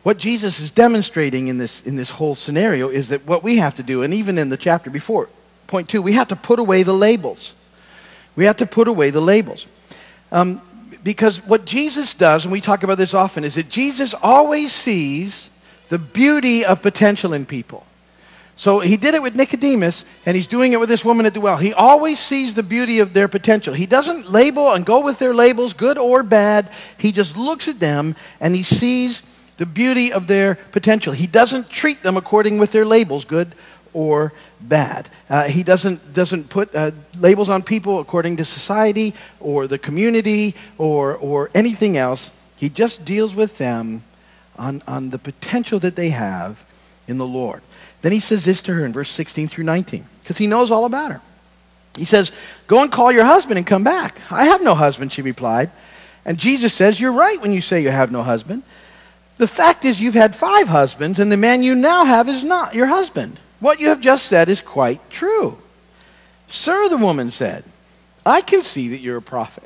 what 0.03 0.17
Jesus 0.17 0.59
is 0.59 0.71
demonstrating 0.71 1.47
in 1.47 1.57
this, 1.57 1.81
in 1.81 1.95
this 1.95 2.09
whole 2.09 2.35
scenario 2.35 2.89
is 2.89 3.09
that 3.09 3.25
what 3.25 3.43
we 3.43 3.57
have 3.57 3.75
to 3.75 3.83
do, 3.83 4.03
and 4.03 4.13
even 4.13 4.37
in 4.37 4.49
the 4.49 4.57
chapter 4.57 4.89
before, 4.89 5.29
point 5.67 5.89
two, 5.89 6.01
we 6.01 6.13
have 6.13 6.27
to 6.27 6.35
put 6.35 6.59
away 6.59 6.83
the 6.83 6.93
labels. 6.93 7.55
We 8.35 8.45
have 8.45 8.57
to 8.57 8.65
put 8.65 8.87
away 8.87 9.11
the 9.11 9.21
labels. 9.21 9.65
Um, 10.31 10.61
because 11.03 11.45
what 11.45 11.65
Jesus 11.65 12.13
does, 12.13 12.45
and 12.45 12.51
we 12.51 12.61
talk 12.61 12.83
about 12.83 12.97
this 12.97 13.13
often, 13.13 13.43
is 13.43 13.55
that 13.55 13.69
Jesus 13.69 14.13
always 14.13 14.73
sees 14.73 15.49
the 15.89 15.99
beauty 15.99 16.65
of 16.65 16.81
potential 16.81 17.33
in 17.33 17.45
people. 17.45 17.85
So 18.55 18.79
he 18.79 18.97
did 18.97 19.15
it 19.15 19.21
with 19.23 19.35
Nicodemus, 19.35 20.05
and 20.25 20.35
he's 20.35 20.47
doing 20.47 20.73
it 20.73 20.79
with 20.79 20.89
this 20.89 21.03
woman 21.03 21.25
at 21.25 21.33
the 21.33 21.41
well. 21.41 21.57
He 21.57 21.73
always 21.73 22.19
sees 22.19 22.53
the 22.53 22.63
beauty 22.63 22.99
of 22.99 23.13
their 23.13 23.27
potential. 23.27 23.73
He 23.73 23.87
doesn't 23.87 24.29
label 24.29 24.71
and 24.71 24.85
go 24.85 25.01
with 25.01 25.17
their 25.17 25.33
labels, 25.33 25.73
good 25.73 25.97
or 25.97 26.21
bad. 26.21 26.69
He 26.97 27.11
just 27.11 27.35
looks 27.35 27.67
at 27.67 27.79
them 27.79 28.15
and 28.39 28.55
he 28.55 28.61
sees 28.63 29.23
the 29.57 29.65
beauty 29.65 30.13
of 30.13 30.27
their 30.27 30.55
potential. 30.71 31.13
He 31.13 31.25
doesn't 31.27 31.69
treat 31.69 32.03
them 32.03 32.15
according 32.15 32.59
with 32.59 32.71
their 32.71 32.85
labels, 32.85 33.25
good 33.25 33.53
or 33.91 34.33
bad. 34.59 35.09
Uh, 35.29 35.43
he 35.43 35.63
doesn't 35.63 36.13
doesn't 36.13 36.49
put 36.49 36.75
uh, 36.75 36.91
labels 37.17 37.49
on 37.49 37.63
people 37.63 37.99
according 37.99 38.37
to 38.37 38.45
society 38.45 39.13
or 39.39 39.67
the 39.67 39.77
community 39.77 40.55
or 40.77 41.15
or 41.15 41.49
anything 41.53 41.97
else. 41.97 42.29
He 42.57 42.69
just 42.69 43.03
deals 43.05 43.33
with 43.33 43.57
them 43.57 44.03
on 44.57 44.83
on 44.87 45.09
the 45.09 45.19
potential 45.19 45.79
that 45.79 45.95
they 45.95 46.09
have 46.09 46.63
in 47.07 47.17
the 47.17 47.27
Lord. 47.27 47.61
Then 48.03 48.11
he 48.11 48.19
says 48.19 48.43
this 48.43 48.61
to 48.63 48.73
her 48.73 48.85
in 48.85 48.91
verse 48.91 49.09
16 49.09 49.47
through 49.47 49.63
19, 49.63 50.05
because 50.21 50.37
he 50.37 50.45
knows 50.45 50.71
all 50.71 50.83
about 50.83 51.13
her. 51.13 51.21
He 51.95 52.03
says, 52.05 52.33
Go 52.67 52.81
and 52.81 52.91
call 52.91 53.11
your 53.13 53.23
husband 53.23 53.57
and 53.57 53.65
come 53.65 53.85
back. 53.85 54.19
I 54.29 54.45
have 54.45 54.61
no 54.61 54.75
husband, 54.75 55.13
she 55.13 55.21
replied. 55.21 55.71
And 56.25 56.37
Jesus 56.37 56.73
says, 56.73 56.99
You're 56.99 57.13
right 57.13 57.41
when 57.41 57.53
you 57.53 57.61
say 57.61 57.81
you 57.81 57.89
have 57.89 58.11
no 58.11 58.21
husband. 58.21 58.63
The 59.37 59.47
fact 59.47 59.85
is, 59.85 59.99
you've 59.99 60.13
had 60.13 60.35
five 60.35 60.67
husbands, 60.67 61.19
and 61.19 61.31
the 61.31 61.37
man 61.37 61.63
you 61.63 61.75
now 61.75 62.03
have 62.03 62.27
is 62.27 62.43
not 62.43 62.75
your 62.75 62.87
husband. 62.87 63.39
What 63.61 63.79
you 63.79 63.87
have 63.87 64.01
just 64.01 64.27
said 64.27 64.49
is 64.49 64.59
quite 64.59 65.09
true. 65.09 65.57
Sir, 66.49 66.89
the 66.89 66.97
woman 66.97 67.31
said, 67.31 67.63
I 68.25 68.41
can 68.41 68.63
see 68.63 68.89
that 68.89 68.99
you're 68.99 69.17
a 69.17 69.21
prophet. 69.21 69.63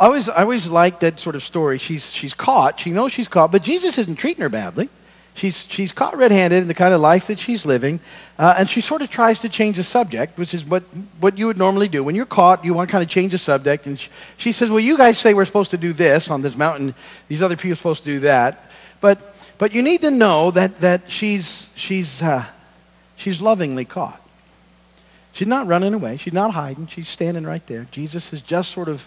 I 0.00 0.06
always, 0.06 0.30
I 0.30 0.42
always 0.42 0.66
like 0.66 1.00
that 1.00 1.20
sort 1.20 1.36
of 1.36 1.44
story. 1.44 1.76
She's, 1.78 2.10
she's 2.10 2.32
caught. 2.32 2.80
She 2.80 2.90
knows 2.90 3.12
she's 3.12 3.28
caught, 3.28 3.52
but 3.52 3.62
Jesus 3.62 3.98
isn't 3.98 4.16
treating 4.16 4.42
her 4.42 4.48
badly. 4.48 4.88
She's, 5.36 5.66
she's 5.68 5.92
caught 5.92 6.16
red-handed 6.16 6.62
in 6.62 6.68
the 6.68 6.74
kind 6.74 6.94
of 6.94 7.00
life 7.00 7.26
that 7.26 7.40
she's 7.40 7.66
living, 7.66 7.98
uh, 8.38 8.54
and 8.56 8.70
she 8.70 8.80
sort 8.80 9.02
of 9.02 9.10
tries 9.10 9.40
to 9.40 9.48
change 9.48 9.76
the 9.76 9.82
subject, 9.82 10.38
which 10.38 10.54
is 10.54 10.64
what, 10.64 10.84
what 11.18 11.36
you 11.36 11.48
would 11.48 11.58
normally 11.58 11.88
do. 11.88 12.04
When 12.04 12.14
you're 12.14 12.24
caught, 12.24 12.64
you 12.64 12.72
want 12.72 12.88
to 12.88 12.92
kind 12.92 13.02
of 13.02 13.10
change 13.10 13.32
the 13.32 13.38
subject, 13.38 13.86
and 13.86 13.98
she, 13.98 14.10
she 14.36 14.52
says, 14.52 14.70
well, 14.70 14.78
you 14.78 14.96
guys 14.96 15.18
say 15.18 15.34
we're 15.34 15.44
supposed 15.44 15.72
to 15.72 15.76
do 15.76 15.92
this 15.92 16.30
on 16.30 16.42
this 16.42 16.56
mountain. 16.56 16.94
These 17.26 17.42
other 17.42 17.56
people 17.56 17.72
are 17.72 17.74
supposed 17.74 18.04
to 18.04 18.10
do 18.10 18.20
that. 18.20 18.70
But, 19.00 19.34
but 19.58 19.74
you 19.74 19.82
need 19.82 20.02
to 20.02 20.12
know 20.12 20.52
that, 20.52 20.80
that 20.82 21.10
she's, 21.10 21.68
she's, 21.74 22.22
uh, 22.22 22.44
she's 23.16 23.42
lovingly 23.42 23.84
caught. 23.84 24.20
She's 25.32 25.48
not 25.48 25.66
running 25.66 25.94
away. 25.94 26.16
She's 26.16 26.32
not 26.32 26.52
hiding. 26.52 26.86
She's 26.86 27.08
standing 27.08 27.44
right 27.44 27.66
there. 27.66 27.88
Jesus 27.90 28.30
has 28.30 28.40
just 28.40 28.70
sort 28.70 28.88
of 28.88 29.02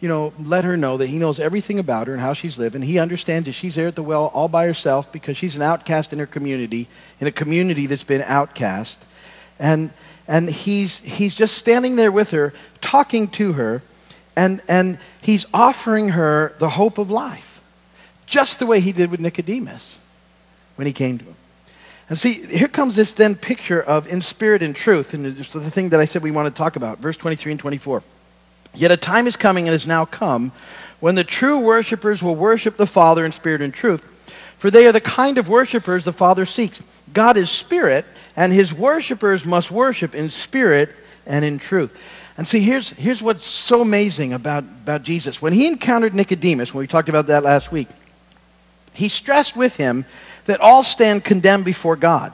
you 0.00 0.08
know, 0.08 0.32
let 0.38 0.64
her 0.64 0.76
know 0.76 0.98
that 0.98 1.06
he 1.06 1.18
knows 1.18 1.40
everything 1.40 1.78
about 1.78 2.06
her 2.06 2.12
and 2.12 2.20
how 2.20 2.34
she's 2.34 2.58
living. 2.58 2.82
He 2.82 2.98
understands 2.98 3.46
that 3.46 3.52
she's 3.52 3.74
there 3.74 3.88
at 3.88 3.96
the 3.96 4.02
well 4.02 4.26
all 4.26 4.48
by 4.48 4.66
herself 4.66 5.10
because 5.10 5.36
she's 5.36 5.56
an 5.56 5.62
outcast 5.62 6.12
in 6.12 6.18
her 6.18 6.26
community, 6.26 6.88
in 7.18 7.26
a 7.26 7.32
community 7.32 7.86
that's 7.86 8.04
been 8.04 8.22
outcast. 8.22 8.98
And, 9.58 9.90
and 10.28 10.50
he's, 10.50 10.98
he's 11.00 11.34
just 11.34 11.56
standing 11.56 11.96
there 11.96 12.12
with 12.12 12.30
her, 12.32 12.52
talking 12.82 13.28
to 13.28 13.54
her, 13.54 13.82
and, 14.36 14.60
and 14.68 14.98
he's 15.22 15.46
offering 15.54 16.10
her 16.10 16.54
the 16.58 16.68
hope 16.68 16.98
of 16.98 17.10
life. 17.10 17.62
Just 18.26 18.58
the 18.58 18.66
way 18.66 18.80
he 18.80 18.92
did 18.92 19.10
with 19.10 19.20
Nicodemus 19.20 19.98
when 20.74 20.86
he 20.86 20.92
came 20.92 21.18
to 21.18 21.24
him. 21.24 21.36
And 22.08 22.18
see, 22.18 22.32
here 22.32 22.68
comes 22.68 22.94
this 22.96 23.14
then 23.14 23.34
picture 23.34 23.82
of 23.82 24.06
in 24.08 24.20
spirit 24.20 24.62
and 24.62 24.76
truth, 24.76 25.14
and 25.14 25.26
it's 25.26 25.52
the 25.52 25.70
thing 25.70 25.88
that 25.88 26.00
I 26.00 26.04
said 26.04 26.22
we 26.22 26.30
want 26.30 26.54
to 26.54 26.56
talk 26.56 26.76
about, 26.76 26.98
verse 26.98 27.16
23 27.16 27.52
and 27.52 27.60
24. 27.60 28.02
Yet 28.76 28.92
a 28.92 28.96
time 28.96 29.26
is 29.26 29.36
coming 29.36 29.66
and 29.66 29.72
has 29.72 29.86
now 29.86 30.04
come 30.04 30.52
when 31.00 31.14
the 31.14 31.24
true 31.24 31.60
worshippers 31.60 32.22
will 32.22 32.34
worship 32.34 32.76
the 32.76 32.86
Father 32.86 33.24
in 33.24 33.32
spirit 33.32 33.62
and 33.62 33.72
truth, 33.72 34.02
for 34.58 34.70
they 34.70 34.86
are 34.86 34.92
the 34.92 35.00
kind 35.00 35.38
of 35.38 35.48
worshippers 35.48 36.04
the 36.04 36.12
Father 36.12 36.46
seeks. 36.46 36.80
God 37.12 37.36
is 37.36 37.50
spirit, 37.50 38.04
and 38.36 38.52
his 38.52 38.72
worshippers 38.72 39.44
must 39.44 39.70
worship 39.70 40.14
in 40.14 40.30
spirit 40.30 40.90
and 41.26 41.44
in 41.44 41.58
truth. 41.58 41.96
And 42.38 42.46
see, 42.46 42.60
here's, 42.60 42.90
here's 42.90 43.22
what's 43.22 43.44
so 43.44 43.80
amazing 43.80 44.34
about, 44.34 44.64
about 44.64 45.02
Jesus. 45.02 45.40
When 45.40 45.52
he 45.52 45.66
encountered 45.66 46.14
Nicodemus, 46.14 46.72
when 46.72 46.80
we 46.80 46.86
talked 46.86 47.08
about 47.08 47.28
that 47.28 47.42
last 47.42 47.72
week, 47.72 47.88
he 48.92 49.08
stressed 49.08 49.56
with 49.56 49.76
him 49.76 50.04
that 50.44 50.60
all 50.60 50.82
stand 50.82 51.24
condemned 51.24 51.64
before 51.64 51.96
God. 51.96 52.32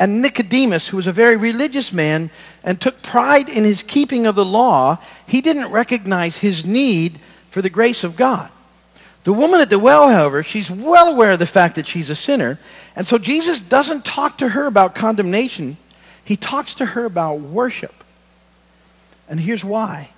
And 0.00 0.22
Nicodemus, 0.22 0.88
who 0.88 0.96
was 0.96 1.06
a 1.06 1.12
very 1.12 1.36
religious 1.36 1.92
man 1.92 2.30
and 2.64 2.80
took 2.80 3.02
pride 3.02 3.50
in 3.50 3.64
his 3.64 3.82
keeping 3.82 4.26
of 4.26 4.34
the 4.34 4.44
law, 4.46 4.96
he 5.26 5.42
didn't 5.42 5.70
recognize 5.70 6.38
his 6.38 6.64
need 6.64 7.20
for 7.50 7.60
the 7.60 7.68
grace 7.68 8.02
of 8.02 8.16
God. 8.16 8.50
The 9.24 9.34
woman 9.34 9.60
at 9.60 9.68
the 9.68 9.78
well, 9.78 10.08
however, 10.08 10.42
she's 10.42 10.70
well 10.70 11.08
aware 11.08 11.32
of 11.32 11.38
the 11.38 11.46
fact 11.46 11.74
that 11.74 11.86
she's 11.86 12.08
a 12.08 12.16
sinner. 12.16 12.58
And 12.96 13.06
so 13.06 13.18
Jesus 13.18 13.60
doesn't 13.60 14.06
talk 14.06 14.38
to 14.38 14.48
her 14.48 14.64
about 14.64 14.94
condemnation. 14.94 15.76
He 16.24 16.38
talks 16.38 16.76
to 16.76 16.86
her 16.86 17.04
about 17.04 17.40
worship. 17.40 17.92
And 19.28 19.38
here's 19.38 19.62
why. 19.62 20.08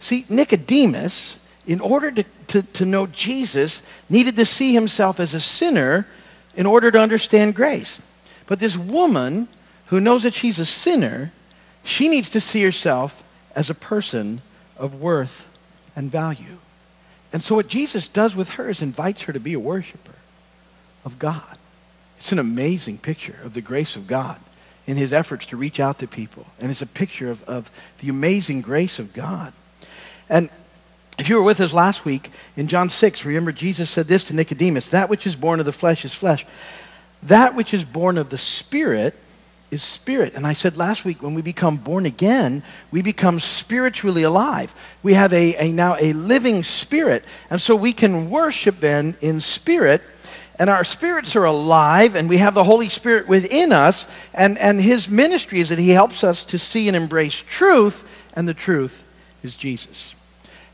See, 0.00 0.26
Nicodemus, 0.28 1.36
in 1.66 1.80
order 1.80 2.10
to, 2.10 2.24
to, 2.48 2.62
to 2.74 2.84
know 2.84 3.06
Jesus, 3.06 3.80
needed 4.10 4.36
to 4.36 4.44
see 4.44 4.74
himself 4.74 5.20
as 5.20 5.32
a 5.32 5.40
sinner 5.40 6.06
in 6.54 6.66
order 6.66 6.90
to 6.90 7.00
understand 7.00 7.54
grace. 7.54 7.98
But 8.52 8.58
this 8.58 8.76
woman 8.76 9.48
who 9.86 9.98
knows 9.98 10.24
that 10.24 10.34
she's 10.34 10.58
a 10.58 10.66
sinner, 10.66 11.32
she 11.84 12.10
needs 12.10 12.28
to 12.28 12.40
see 12.40 12.62
herself 12.62 13.24
as 13.56 13.70
a 13.70 13.74
person 13.74 14.42
of 14.76 15.00
worth 15.00 15.46
and 15.96 16.12
value. 16.12 16.58
And 17.32 17.42
so 17.42 17.54
what 17.54 17.68
Jesus 17.68 18.08
does 18.08 18.36
with 18.36 18.50
her 18.50 18.68
is 18.68 18.82
invites 18.82 19.22
her 19.22 19.32
to 19.32 19.40
be 19.40 19.54
a 19.54 19.58
worshiper 19.58 20.12
of 21.06 21.18
God. 21.18 21.56
It's 22.18 22.32
an 22.32 22.38
amazing 22.38 22.98
picture 22.98 23.38
of 23.42 23.54
the 23.54 23.62
grace 23.62 23.96
of 23.96 24.06
God 24.06 24.36
in 24.86 24.98
his 24.98 25.14
efforts 25.14 25.46
to 25.46 25.56
reach 25.56 25.80
out 25.80 26.00
to 26.00 26.06
people. 26.06 26.44
And 26.60 26.70
it's 26.70 26.82
a 26.82 26.86
picture 26.86 27.30
of, 27.30 27.42
of 27.44 27.70
the 28.00 28.10
amazing 28.10 28.60
grace 28.60 28.98
of 28.98 29.14
God. 29.14 29.54
And 30.28 30.50
if 31.18 31.30
you 31.30 31.36
were 31.36 31.42
with 31.42 31.62
us 31.62 31.72
last 31.72 32.04
week 32.04 32.30
in 32.56 32.68
John 32.68 32.90
6, 32.90 33.24
remember 33.24 33.52
Jesus 33.52 33.88
said 33.88 34.08
this 34.08 34.24
to 34.24 34.34
Nicodemus 34.34 34.90
That 34.90 35.08
which 35.08 35.26
is 35.26 35.36
born 35.36 35.58
of 35.58 35.64
the 35.64 35.72
flesh 35.72 36.04
is 36.04 36.14
flesh. 36.14 36.44
That 37.24 37.54
which 37.54 37.72
is 37.74 37.84
born 37.84 38.18
of 38.18 38.30
the 38.30 38.38
Spirit 38.38 39.14
is 39.72 39.82
spirit. 39.82 40.34
And 40.34 40.46
I 40.46 40.52
said 40.52 40.76
last 40.76 41.04
week, 41.04 41.22
when 41.22 41.34
we 41.34 41.40
become 41.40 41.78
born 41.78 42.04
again, 42.04 42.62
we 42.90 43.00
become 43.00 43.40
spiritually 43.40 44.22
alive. 44.22 44.72
We 45.02 45.14
have 45.14 45.32
a, 45.32 45.56
a, 45.56 45.72
now 45.72 45.96
a 45.98 46.12
living 46.12 46.62
spirit. 46.62 47.24
And 47.48 47.60
so 47.60 47.74
we 47.74 47.94
can 47.94 48.28
worship 48.28 48.80
then 48.80 49.16
in 49.22 49.40
spirit. 49.40 50.02
And 50.58 50.68
our 50.68 50.84
spirits 50.84 51.34
are 51.36 51.46
alive, 51.46 52.14
and 52.14 52.28
we 52.28 52.36
have 52.36 52.52
the 52.52 52.62
Holy 52.62 52.90
Spirit 52.90 53.26
within 53.26 53.72
us. 53.72 54.06
And, 54.34 54.58
and 54.58 54.78
His 54.78 55.08
ministry 55.08 55.60
is 55.60 55.70
that 55.70 55.78
He 55.78 55.88
helps 55.88 56.22
us 56.22 56.44
to 56.46 56.58
see 56.58 56.86
and 56.88 56.96
embrace 56.96 57.42
truth, 57.48 58.04
and 58.34 58.46
the 58.46 58.54
truth 58.54 59.02
is 59.42 59.56
Jesus. 59.56 60.14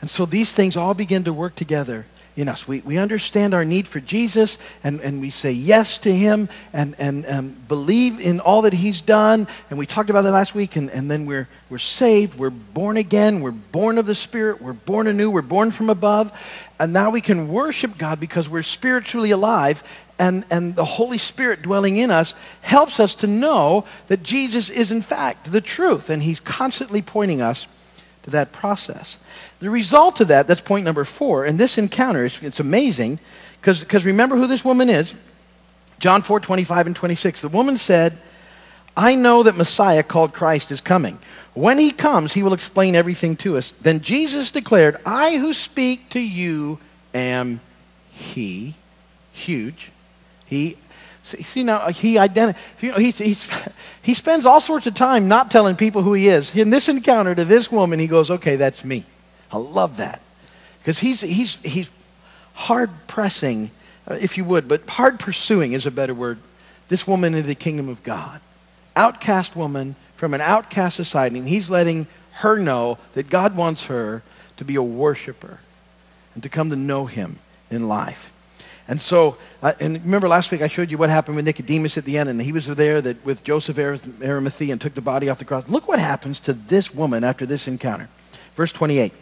And 0.00 0.11
so 0.11 0.26
these 0.26 0.52
things 0.52 0.76
all 0.76 0.95
begin 0.95 1.25
to 1.25 1.33
work 1.33 1.55
together 1.55 2.05
in 2.38 2.49
us. 2.49 2.68
We, 2.68 2.80
we 2.80 2.99
understand 2.99 3.52
our 3.52 3.64
need 3.64 3.88
for 3.88 3.99
Jesus 3.99 4.59
and, 4.85 5.00
and 5.00 5.21
we 5.21 5.30
say 5.30 5.50
yes 5.50 5.99
to 5.99 6.14
Him 6.14 6.49
and, 6.73 6.95
and 6.99 7.26
um, 7.26 7.49
believe 7.66 8.21
in 8.21 8.38
all 8.38 8.62
that 8.62 8.73
He's 8.73 9.00
done. 9.00 9.49
And 9.71 9.78
we 9.78 9.87
talked 9.87 10.09
about 10.09 10.23
that 10.23 10.30
last 10.30 10.54
week 10.54 10.76
and, 10.76 10.88
and 10.88 11.11
then 11.11 11.26
we're, 11.26 11.49
we're 11.68 11.78
saved. 11.78 12.38
We're 12.38 12.50
born 12.50 12.97
again. 12.97 13.40
We're 13.40 13.50
born 13.50 13.99
of 13.99 14.07
the 14.07 14.14
Spirit. 14.14 14.62
We're 14.62 14.73
born 14.73 15.09
anew. 15.09 15.30
We're 15.30 15.42
born 15.42 15.73
from 15.73 15.90
above. 15.90 16.33
And 16.78 16.92
now 16.92 17.11
we 17.11 17.21
can 17.21 17.49
worship 17.49 17.99
God 17.99 18.21
because 18.21 18.49
we're 18.49 18.62
spiritually 18.62 19.33
alive 19.33 19.83
and, 20.16 20.45
and 20.50 20.76
the 20.76 20.85
Holy 20.85 21.18
Spirit 21.18 21.62
dwelling 21.62 21.97
in 21.97 22.12
us 22.12 22.37
helps 22.61 23.00
us 23.00 23.16
to 23.16 23.26
know 23.26 23.85
that 24.07 24.23
Jesus 24.23 24.71
is 24.71 24.92
in 24.92 25.02
fact 25.02 25.50
the 25.50 25.61
truth 25.61 26.09
and 26.09 26.23
He's 26.23 26.40
constantly 26.40 27.02
pointing 27.02 27.40
us 27.40 27.66
to 28.28 28.32
that 28.32 28.52
process. 28.52 29.16
The 29.61 29.70
result 29.70 30.20
of 30.20 30.28
that, 30.28 30.47
that's 30.47 30.61
point 30.61 30.85
number 30.85 31.04
four, 31.04 31.44
and 31.44 31.58
this 31.58 31.78
encounter, 31.78 32.25
is, 32.25 32.38
it's 32.42 32.61
amazing, 32.61 33.18
because 33.61 34.04
remember 34.04 34.37
who 34.37 34.47
this 34.47 34.64
woman 34.64 34.88
is. 34.90 35.12
John 35.99 36.23
4, 36.23 36.40
25 36.40 36.87
and 36.87 36.97
26. 36.97 37.40
The 37.40 37.49
woman 37.49 37.76
said, 37.76 38.16
I 38.97 39.14
know 39.14 39.44
that 39.44 39.56
Messiah 39.56 40.02
called 40.02 40.32
Christ 40.32 40.70
is 40.70 40.80
coming. 40.80 41.18
When 41.54 41.78
he 41.78 41.90
comes, 41.90 42.32
he 42.32 42.42
will 42.42 42.52
explain 42.52 42.94
everything 42.94 43.37
to 43.38 43.56
us. 43.56 43.73
Then 43.80 44.00
Jesus 44.00 44.52
declared, 44.52 45.00
I 45.04 45.37
who 45.37 45.54
speak 45.54 46.11
to 46.11 46.20
you 46.20 46.78
am 47.14 47.61
he. 48.11 48.75
Huge. 49.32 49.90
He 50.47 50.76
See 51.28 51.62
now 51.62 51.88
he 51.88 52.14
identi- 52.14 52.56
he's, 52.78 53.18
he's, 53.18 53.49
he 54.02 54.14
spends 54.14 54.47
all 54.47 54.61
sorts 54.61 54.87
of 54.87 54.94
time 54.94 55.28
not 55.28 55.50
telling 55.50 55.76
people 55.76 56.02
who 56.02 56.14
he 56.14 56.28
is. 56.28 56.54
In 56.54 56.70
this 56.70 56.88
encounter 56.88 57.35
to 57.35 57.44
this 57.44 57.70
woman, 57.70 57.99
he 57.99 58.06
goes, 58.06 58.30
"Okay, 58.30 58.56
that's 58.56 58.85
me." 58.85 59.04
I 59.50 59.58
love 59.58 59.99
that 59.99 60.21
because 60.80 60.99
he's 60.99 61.21
he's 61.21 61.56
he's 61.56 61.91
hard 62.54 62.91
pressing, 63.06 63.71
uh, 64.06 64.14
if 64.14 64.36
you 64.36 64.45
would, 64.45 64.69
but 64.69 64.88
hard 64.88 65.19
pursuing 65.21 65.73
is 65.73 65.86
a 65.86 65.91
better 65.91 66.14
word. 66.14 66.38
This 66.88 67.06
woman 67.06 67.34
into 67.34 67.47
the 67.47 67.54
kingdom 67.54 67.88
of 67.88 68.02
God, 68.02 68.41
outcast 68.97 69.54
woman 69.54 69.95
from 70.17 70.34
an 70.34 70.41
outcast 70.41 70.97
society, 70.97 71.38
and 71.38 71.47
he's 71.47 71.69
letting 71.71 72.06
her 72.32 72.56
know 72.56 72.99
that 73.14 73.28
God 73.28 73.56
wants 73.56 73.84
her 73.84 74.23
to 74.58 74.64
be 74.64 74.76
a 74.76 74.82
worshiper 74.82 75.58
and 76.34 76.43
to 76.45 76.49
come 76.49 76.71
to 76.71 76.76
know 76.76 77.04
Him 77.06 77.38
in 77.71 77.88
life. 77.88 78.30
And 78.88 79.00
so, 79.00 79.36
uh, 79.62 79.74
and 79.80 80.02
remember 80.02 80.28
last 80.28 80.50
week 80.50 80.62
I 80.62 80.66
showed 80.66 80.90
you 80.90 80.96
what 80.96 81.10
happened 81.10 81.36
with 81.36 81.44
Nicodemus 81.44 81.98
at 81.98 82.06
the 82.06 82.16
end, 82.16 82.30
and 82.30 82.40
he 82.40 82.52
was 82.52 82.66
there 82.66 83.02
that 83.02 83.22
with 83.24 83.44
Joseph 83.44 83.78
Arimathea 83.78 84.72
and 84.72 84.80
took 84.80 84.94
the 84.94 85.02
body 85.02 85.28
off 85.28 85.38
the 85.38 85.44
cross. 85.44 85.68
Look 85.68 85.86
what 85.86 85.98
happens 85.98 86.40
to 86.40 86.54
this 86.54 86.92
woman 86.92 87.22
after 87.22 87.44
this 87.44 87.68
encounter. 87.68 88.08
Verse 88.56 88.72
28. 88.72 89.12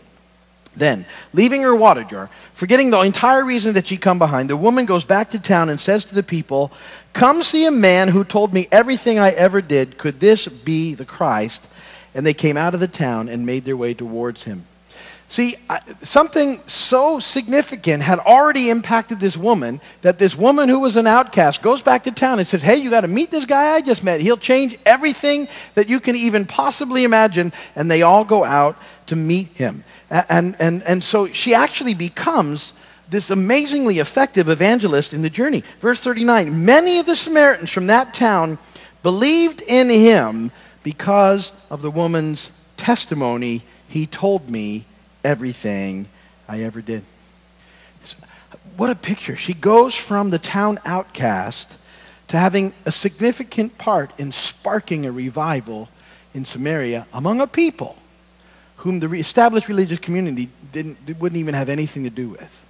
Then, 0.76 1.06
leaving 1.32 1.62
her 1.62 1.74
water 1.74 2.04
jar, 2.04 2.30
forgetting 2.52 2.90
the 2.90 3.00
entire 3.00 3.42
reason 3.42 3.74
that 3.74 3.86
she'd 3.86 4.00
come 4.00 4.18
behind, 4.18 4.50
the 4.50 4.56
woman 4.56 4.84
goes 4.84 5.06
back 5.06 5.30
to 5.30 5.38
town 5.38 5.70
and 5.70 5.80
says 5.80 6.04
to 6.06 6.14
the 6.14 6.22
people, 6.22 6.70
Come 7.14 7.42
see 7.42 7.64
a 7.64 7.70
man 7.70 8.08
who 8.08 8.24
told 8.24 8.52
me 8.52 8.68
everything 8.70 9.18
I 9.18 9.30
ever 9.30 9.62
did. 9.62 9.96
Could 9.96 10.20
this 10.20 10.46
be 10.46 10.94
the 10.94 11.06
Christ? 11.06 11.66
And 12.14 12.26
they 12.26 12.34
came 12.34 12.58
out 12.58 12.74
of 12.74 12.80
the 12.80 12.88
town 12.88 13.28
and 13.28 13.46
made 13.46 13.64
their 13.64 13.76
way 13.76 13.94
towards 13.94 14.42
him. 14.42 14.64
See, 15.28 15.56
something 16.02 16.60
so 16.68 17.18
significant 17.18 18.02
had 18.04 18.20
already 18.20 18.70
impacted 18.70 19.18
this 19.18 19.36
woman 19.36 19.80
that 20.02 20.18
this 20.18 20.36
woman 20.36 20.68
who 20.68 20.78
was 20.78 20.96
an 20.96 21.08
outcast 21.08 21.62
goes 21.62 21.82
back 21.82 22.04
to 22.04 22.12
town 22.12 22.38
and 22.38 22.46
says, 22.46 22.62
Hey, 22.62 22.76
you 22.76 22.90
got 22.90 23.00
to 23.00 23.08
meet 23.08 23.32
this 23.32 23.44
guy 23.44 23.74
I 23.74 23.80
just 23.80 24.04
met. 24.04 24.20
He'll 24.20 24.36
change 24.36 24.78
everything 24.86 25.48
that 25.74 25.88
you 25.88 25.98
can 25.98 26.14
even 26.14 26.46
possibly 26.46 27.02
imagine. 27.02 27.52
And 27.74 27.90
they 27.90 28.02
all 28.02 28.24
go 28.24 28.44
out 28.44 28.76
to 29.08 29.16
meet 29.16 29.48
him. 29.48 29.82
And, 30.10 30.54
and, 30.60 30.84
and 30.84 31.02
so 31.02 31.26
she 31.26 31.54
actually 31.54 31.94
becomes 31.94 32.72
this 33.08 33.30
amazingly 33.30 33.98
effective 33.98 34.48
evangelist 34.48 35.12
in 35.12 35.22
the 35.22 35.30
journey. 35.30 35.64
Verse 35.80 36.00
39 36.00 36.64
Many 36.64 37.00
of 37.00 37.06
the 37.06 37.16
Samaritans 37.16 37.70
from 37.70 37.88
that 37.88 38.14
town 38.14 38.58
believed 39.02 39.60
in 39.60 39.90
him 39.90 40.52
because 40.84 41.50
of 41.68 41.82
the 41.82 41.90
woman's 41.90 42.48
testimony. 42.76 43.64
He 43.88 44.06
told 44.06 44.48
me 44.48 44.84
everything 45.26 46.06
I 46.48 46.62
ever 46.62 46.80
did. 46.80 47.02
What 48.76 48.90
a 48.90 48.94
picture. 48.94 49.36
She 49.36 49.54
goes 49.54 49.94
from 49.94 50.30
the 50.30 50.38
town 50.38 50.78
outcast 50.84 51.76
to 52.28 52.36
having 52.36 52.72
a 52.84 52.92
significant 52.92 53.76
part 53.76 54.12
in 54.18 54.32
sparking 54.32 55.04
a 55.06 55.12
revival 55.12 55.88
in 56.32 56.44
Samaria 56.44 57.06
among 57.12 57.40
a 57.40 57.46
people 57.46 57.96
whom 58.76 59.00
the 59.00 59.10
established 59.14 59.68
religious 59.68 59.98
community 59.98 60.48
didn't, 60.72 60.98
wouldn't 61.18 61.40
even 61.40 61.54
have 61.54 61.68
anything 61.68 62.04
to 62.04 62.10
do 62.10 62.28
with. 62.28 62.65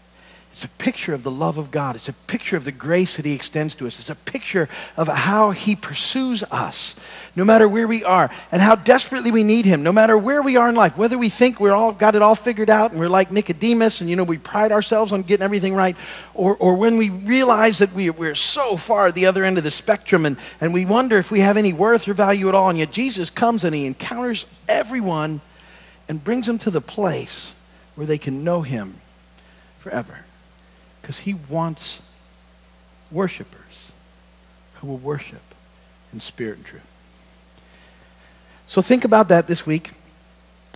It's 0.57 0.65
a 0.65 0.69
picture 0.69 1.13
of 1.13 1.23
the 1.23 1.31
love 1.31 1.59
of 1.59 1.71
God. 1.71 1.97
It's 1.97 2.09
a 2.09 2.15
picture 2.15 2.57
of 2.57 2.65
the 2.65 2.73
grace 2.73 3.17
that 3.17 3.27
He 3.27 3.35
extends 3.35 3.75
to 3.75 3.87
us. 3.87 3.99
It's 3.99 4.09
a 4.09 4.15
picture 4.15 4.71
of 4.97 5.07
how 5.07 5.51
He 5.51 5.77
pursues 5.77 6.43
us, 6.45 6.97
no 7.37 7.45
matter 7.45 7.69
where 7.69 7.87
we 7.87 8.05
are, 8.05 8.31
and 8.51 8.63
how 8.63 8.75
desperately 8.75 9.31
we 9.31 9.45
need 9.45 9.67
Him, 9.67 9.83
no 9.83 9.93
matter 9.93 10.17
where 10.17 10.41
we 10.41 10.57
are 10.57 10.71
in 10.71 10.75
life. 10.75 10.97
Whether 10.97 11.19
we 11.19 11.29
think 11.29 11.61
we're 11.61 11.75
all 11.75 11.93
got 11.93 12.17
it 12.17 12.23
all 12.23 12.35
figured 12.35 12.71
out 12.71 12.91
and 12.91 12.99
we're 12.99 13.11
like 13.11 13.31
Nicodemus 13.31 14.01
and 14.01 14.09
you 14.09 14.17
know 14.17 14.25
we 14.25 14.39
pride 14.39 14.73
ourselves 14.73 15.13
on 15.13 15.25
getting 15.25 15.45
everything 15.45 15.75
right, 15.75 15.95
or, 16.33 16.57
or 16.57 16.77
when 16.77 16.97
we 16.97 17.11
realize 17.11 17.81
that 17.81 17.93
we, 17.93 18.09
we're 18.09 18.35
so 18.35 18.79
far 18.79 19.09
at 19.09 19.15
the 19.15 19.27
other 19.27 19.45
end 19.45 19.59
of 19.59 19.65
the 19.65 19.71
spectrum 19.71 20.25
and, 20.25 20.39
and 20.63 20.73
we 20.73 20.87
wonder 20.87 21.19
if 21.19 21.31
we 21.31 21.41
have 21.41 21.59
any 21.59 21.75
worth 21.75 22.09
or 22.09 22.15
value 22.15 22.49
at 22.49 22.55
all, 22.55 22.71
and 22.71 22.79
yet 22.79 22.91
Jesus 22.91 23.29
comes 23.29 23.65
and 23.65 23.75
He 23.75 23.85
encounters 23.85 24.47
everyone 24.67 25.43
and 26.09 26.25
brings 26.25 26.47
them 26.47 26.57
to 26.61 26.71
the 26.71 26.81
place 26.81 27.53
where 27.95 28.07
they 28.07 28.17
can 28.17 28.43
know 28.43 28.63
Him 28.63 28.99
forever. 29.81 30.19
Because 31.07 31.19
he 31.21 31.35
wants 31.35 32.01
worshipers 33.13 33.61
who 34.75 34.89
will 34.89 34.99
worship 34.99 35.41
in 36.13 36.19
spirit 36.19 36.57
and 36.57 36.67
truth. 36.67 36.83
So 38.67 38.83
think 38.83 39.05
about 39.05 39.29
that 39.29 39.47
this 39.47 39.65
week, 39.65 39.93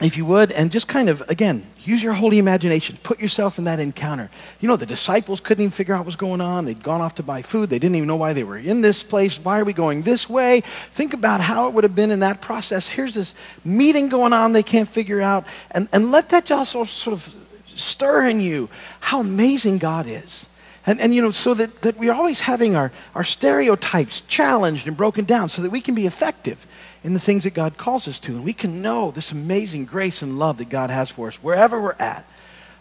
if 0.00 0.16
you 0.16 0.24
would, 0.26 0.52
and 0.52 0.70
just 0.70 0.86
kind 0.86 1.08
of, 1.08 1.28
again, 1.28 1.66
use 1.80 2.00
your 2.00 2.12
holy 2.12 2.38
imagination. 2.38 2.96
Put 3.02 3.18
yourself 3.18 3.58
in 3.58 3.64
that 3.64 3.80
encounter. 3.80 4.30
You 4.60 4.68
know, 4.68 4.76
the 4.76 4.86
disciples 4.86 5.40
couldn't 5.40 5.64
even 5.64 5.72
figure 5.72 5.94
out 5.94 5.98
what 5.98 6.06
was 6.06 6.14
going 6.14 6.40
on. 6.40 6.64
They'd 6.64 6.80
gone 6.80 7.00
off 7.00 7.16
to 7.16 7.24
buy 7.24 7.42
food. 7.42 7.68
They 7.68 7.80
didn't 7.80 7.96
even 7.96 8.06
know 8.06 8.14
why 8.14 8.32
they 8.32 8.44
were 8.44 8.56
in 8.56 8.82
this 8.82 9.02
place. 9.02 9.36
Why 9.36 9.58
are 9.58 9.64
we 9.64 9.72
going 9.72 10.02
this 10.02 10.28
way? 10.28 10.62
Think 10.92 11.12
about 11.12 11.40
how 11.40 11.66
it 11.66 11.74
would 11.74 11.82
have 11.82 11.96
been 11.96 12.12
in 12.12 12.20
that 12.20 12.40
process. 12.40 12.88
Here's 12.88 13.14
this 13.14 13.34
meeting 13.64 14.10
going 14.10 14.32
on 14.32 14.52
they 14.52 14.62
can't 14.62 14.88
figure 14.88 15.20
out. 15.20 15.44
And, 15.72 15.88
and 15.90 16.12
let 16.12 16.28
that 16.28 16.44
just 16.44 16.70
sort 16.70 17.08
of 17.08 17.34
stir 17.76 18.26
in 18.26 18.40
you 18.40 18.68
how 19.00 19.20
amazing 19.20 19.78
God 19.78 20.06
is. 20.06 20.46
And, 20.86 21.00
and 21.00 21.14
you 21.14 21.22
know, 21.22 21.30
so 21.30 21.54
that, 21.54 21.82
that 21.82 21.98
we're 21.98 22.12
always 22.12 22.40
having 22.40 22.74
our, 22.74 22.90
our 23.14 23.24
stereotypes 23.24 24.22
challenged 24.22 24.86
and 24.86 24.96
broken 24.96 25.24
down 25.24 25.48
so 25.48 25.62
that 25.62 25.70
we 25.70 25.80
can 25.80 25.94
be 25.94 26.06
effective 26.06 26.66
in 27.04 27.12
the 27.12 27.20
things 27.20 27.44
that 27.44 27.54
God 27.54 27.76
calls 27.76 28.08
us 28.08 28.18
to. 28.20 28.32
And 28.32 28.44
we 28.44 28.52
can 28.52 28.82
know 28.82 29.10
this 29.10 29.32
amazing 29.32 29.84
grace 29.84 30.22
and 30.22 30.38
love 30.38 30.58
that 30.58 30.68
God 30.68 30.90
has 30.90 31.10
for 31.10 31.28
us 31.28 31.36
wherever 31.36 31.80
we're 31.80 31.92
at 31.92 32.24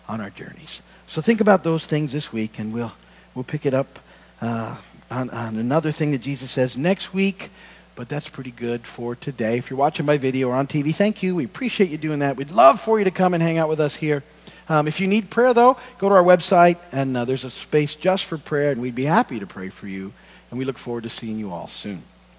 on 0.08 0.22
our 0.22 0.30
journeys. 0.30 0.82
So 1.08 1.22
think 1.22 1.42
about 1.42 1.64
those 1.64 1.86
things 1.86 2.12
this 2.12 2.32
week, 2.32 2.60
and 2.60 2.74
we'll, 2.74 2.92
we'll 3.36 3.44
pick 3.44 3.66
it 3.66 3.74
up 3.74 4.00
uh, 4.42 4.78
on, 5.12 5.30
on 5.30 5.58
another 5.58 5.92
thing 5.92 6.12
that 6.12 6.22
Jesus 6.22 6.52
says 6.52 6.78
next 6.78 7.14
week. 7.14 7.50
But 8.00 8.08
that's 8.08 8.30
pretty 8.30 8.52
good 8.52 8.88
for 8.88 9.14
today. 9.14 9.58
If 9.58 9.70
you're 9.70 9.78
watching 9.78 10.06
by 10.06 10.18
video 10.18 10.48
or 10.48 10.56
on 10.56 10.68
TV, 10.68 10.96
thank 10.96 11.22
you. 11.22 11.36
We 11.36 11.44
appreciate 11.44 11.90
you 11.90 11.98
doing 11.98 12.20
that. 12.20 12.38
We'd 12.38 12.50
love 12.50 12.80
for 12.80 12.98
you 12.98 13.04
to 13.04 13.12
come 13.12 13.34
and 13.34 13.44
hang 13.44 13.58
out 13.58 13.68
with 13.68 13.82
us 13.82 13.94
here. 13.94 14.24
Um, 14.70 14.88
if 14.88 15.02
you 15.02 15.08
need 15.08 15.30
prayer, 15.30 15.54
though, 15.54 15.76
go 15.98 16.08
to 16.08 16.16
our 16.16 16.24
website, 16.24 16.78
and 16.94 17.18
uh, 17.18 17.26
there's 17.26 17.44
a 17.44 17.52
space 17.52 17.96
just 17.96 18.24
for 18.24 18.38
prayer, 18.38 18.72
and 18.72 18.82
we'd 18.82 18.96
be 18.96 19.04
happy 19.04 19.42
to 19.42 19.48
pray 19.48 19.68
for 19.68 19.86
you. 19.86 20.14
And 20.50 20.58
we 20.58 20.64
look 20.64 20.78
forward 20.78 21.04
to 21.04 21.10
seeing 21.10 21.40
you 21.40 21.52
all 21.52 21.68
soon. 21.68 22.02